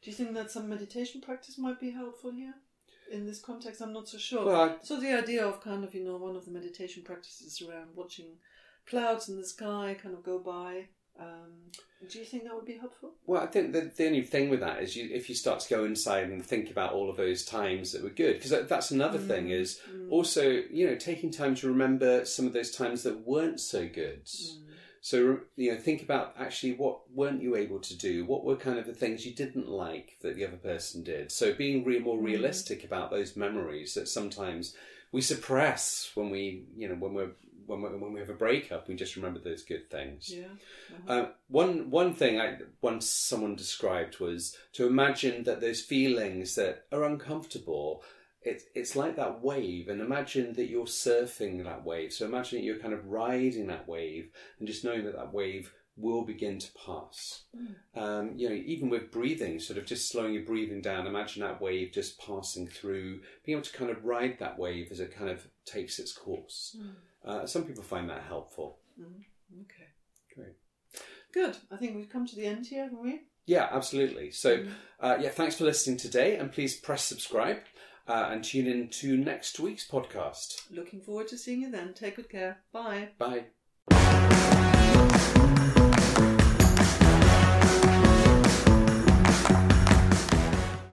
Do 0.00 0.10
you 0.10 0.16
think 0.16 0.34
that 0.34 0.50
some 0.50 0.68
meditation 0.68 1.20
practice 1.20 1.58
might 1.58 1.80
be 1.80 1.90
helpful 1.90 2.30
here? 2.30 2.54
In 3.12 3.26
this 3.26 3.40
context, 3.40 3.80
I'm 3.82 3.92
not 3.92 4.08
so 4.08 4.18
sure. 4.18 4.76
So 4.82 4.98
the 4.98 5.12
idea 5.16 5.46
of 5.46 5.60
kind 5.62 5.84
of, 5.84 5.94
you 5.94 6.02
know, 6.04 6.16
one 6.16 6.34
of 6.34 6.44
the 6.44 6.50
meditation 6.50 7.02
practices 7.02 7.62
around 7.62 7.88
watching 7.94 8.38
clouds 8.86 9.28
in 9.28 9.36
the 9.36 9.46
sky 9.46 9.96
kind 10.02 10.14
of 10.14 10.22
go 10.22 10.38
by. 10.38 10.86
Um, 11.20 11.70
do 12.10 12.18
you 12.18 12.24
think 12.24 12.44
that 12.44 12.54
would 12.54 12.64
be 12.64 12.78
helpful? 12.78 13.12
Well, 13.26 13.42
I 13.42 13.46
think 13.46 13.72
the, 13.72 13.92
the 13.94 14.06
only 14.06 14.22
thing 14.22 14.48
with 14.48 14.60
that 14.60 14.82
is 14.82 14.96
you, 14.96 15.08
if 15.12 15.28
you 15.28 15.34
start 15.34 15.60
to 15.60 15.68
go 15.68 15.84
inside 15.84 16.30
and 16.30 16.44
think 16.44 16.70
about 16.70 16.94
all 16.94 17.10
of 17.10 17.16
those 17.18 17.44
times 17.44 17.92
that 17.92 18.02
were 18.02 18.08
good, 18.10 18.40
because 18.40 18.66
that's 18.66 18.90
another 18.90 19.18
thing 19.18 19.48
Mm, 19.48 19.60
is 19.60 19.80
mm, 19.88 20.10
also 20.10 20.42
you 20.70 20.86
know 20.86 20.96
taking 20.96 21.30
time 21.30 21.54
to 21.56 21.68
remember 21.68 22.24
some 22.24 22.46
of 22.46 22.54
those 22.54 22.70
times 22.70 23.02
that 23.02 23.26
weren't 23.26 23.60
so 23.60 23.86
good. 23.86 24.24
mm, 24.24 24.58
So 25.04 25.40
you 25.56 25.72
know 25.72 25.78
think 25.78 26.02
about 26.02 26.34
actually 26.38 26.74
what 26.74 27.10
weren't 27.12 27.42
you 27.42 27.56
able 27.56 27.80
to 27.80 27.96
do? 27.98 28.24
What 28.24 28.44
were 28.44 28.56
kind 28.56 28.78
of 28.78 28.86
the 28.86 28.94
things 28.94 29.26
you 29.26 29.34
didn't 29.34 29.68
like 29.68 30.16
that 30.22 30.36
the 30.36 30.46
other 30.46 30.56
person 30.56 31.02
did? 31.02 31.32
So 31.32 31.52
being 31.52 31.84
re- 31.84 31.98
more 31.98 32.16
Mm. 32.18 32.24
realistic 32.24 32.84
about 32.84 33.10
those 33.10 33.36
memories 33.36 33.94
that 33.94 34.08
sometimes 34.08 34.76
we 35.10 35.20
suppress 35.20 36.12
when 36.14 36.30
we 36.30 36.66
you 36.76 36.88
know 36.88 36.94
when 36.94 37.14
we're 37.14 37.32
when 37.66 37.82
we 37.82 37.88
when 37.88 38.12
we 38.12 38.20
have 38.20 38.30
a 38.30 38.34
breakup, 38.34 38.86
we 38.88 38.94
just 38.94 39.16
remember 39.16 39.40
those 39.40 39.64
good 39.64 39.90
things. 39.90 40.30
yeah. 40.30 40.46
uh-huh. 40.46 41.12
Um, 41.12 41.28
one 41.48 41.90
one 41.90 42.14
thing 42.14 42.40
I 42.40 42.58
once 42.80 43.06
someone 43.06 43.56
described 43.56 44.20
was 44.20 44.56
to 44.74 44.86
imagine 44.86 45.42
that 45.44 45.60
those 45.60 45.80
feelings 45.80 46.54
that 46.54 46.86
are 46.92 47.02
uncomfortable. 47.04 48.04
It's 48.44 48.64
it's 48.74 48.96
like 48.96 49.16
that 49.16 49.40
wave, 49.42 49.88
and 49.88 50.00
imagine 50.00 50.52
that 50.54 50.68
you're 50.68 50.86
surfing 50.86 51.62
that 51.64 51.84
wave. 51.84 52.12
So 52.12 52.26
imagine 52.26 52.58
that 52.58 52.64
you're 52.64 52.78
kind 52.78 52.94
of 52.94 53.06
riding 53.06 53.68
that 53.68 53.88
wave, 53.88 54.30
and 54.58 54.66
just 54.66 54.84
knowing 54.84 55.04
that 55.04 55.16
that 55.16 55.32
wave 55.32 55.72
will 55.96 56.22
begin 56.22 56.58
to 56.58 56.68
pass. 56.86 57.42
Mm. 57.54 57.74
Um, 58.00 58.32
you 58.36 58.48
know, 58.48 58.54
even 58.54 58.88
with 58.88 59.10
breathing, 59.10 59.60
sort 59.60 59.78
of 59.78 59.84
just 59.84 60.08
slowing 60.10 60.32
your 60.32 60.44
breathing 60.44 60.80
down. 60.80 61.06
Imagine 61.06 61.42
that 61.42 61.60
wave 61.60 61.92
just 61.92 62.18
passing 62.18 62.66
through, 62.66 63.20
being 63.44 63.58
able 63.58 63.64
to 63.64 63.76
kind 63.76 63.90
of 63.90 64.04
ride 64.04 64.38
that 64.38 64.58
wave 64.58 64.88
as 64.90 65.00
it 65.00 65.14
kind 65.14 65.30
of 65.30 65.46
takes 65.66 65.98
its 65.98 66.12
course. 66.12 66.76
Mm. 66.78 66.94
Uh, 67.24 67.46
some 67.46 67.64
people 67.64 67.82
find 67.82 68.08
that 68.08 68.22
helpful. 68.22 68.78
Mm. 69.00 69.22
Okay. 69.62 69.88
Great. 70.34 70.56
Good. 71.32 71.58
I 71.70 71.76
think 71.76 71.94
we've 71.94 72.08
come 72.08 72.26
to 72.26 72.36
the 72.36 72.46
end 72.46 72.66
here, 72.66 72.84
haven't 72.84 73.02
we? 73.02 73.20
Yeah, 73.44 73.68
absolutely. 73.70 74.30
So, 74.30 74.58
Mm. 74.58 74.72
uh, 75.00 75.18
yeah, 75.20 75.28
thanks 75.30 75.56
for 75.56 75.64
listening 75.64 75.98
today, 75.98 76.36
and 76.36 76.50
please 76.50 76.74
press 76.76 77.04
subscribe 77.04 77.58
uh, 78.08 78.28
and 78.30 78.44
tune 78.44 78.66
in 78.66 78.88
to 78.88 79.16
next 79.16 79.60
week's 79.60 79.88
podcast. 79.88 80.70
Looking 80.70 81.00
forward 81.00 81.28
to 81.28 81.38
seeing 81.38 81.62
you 81.62 81.70
then. 81.70 81.94
Take 81.94 82.16
good 82.16 82.28
care. 82.30 82.62
Bye. 82.72 83.10
Bye. 83.18 84.38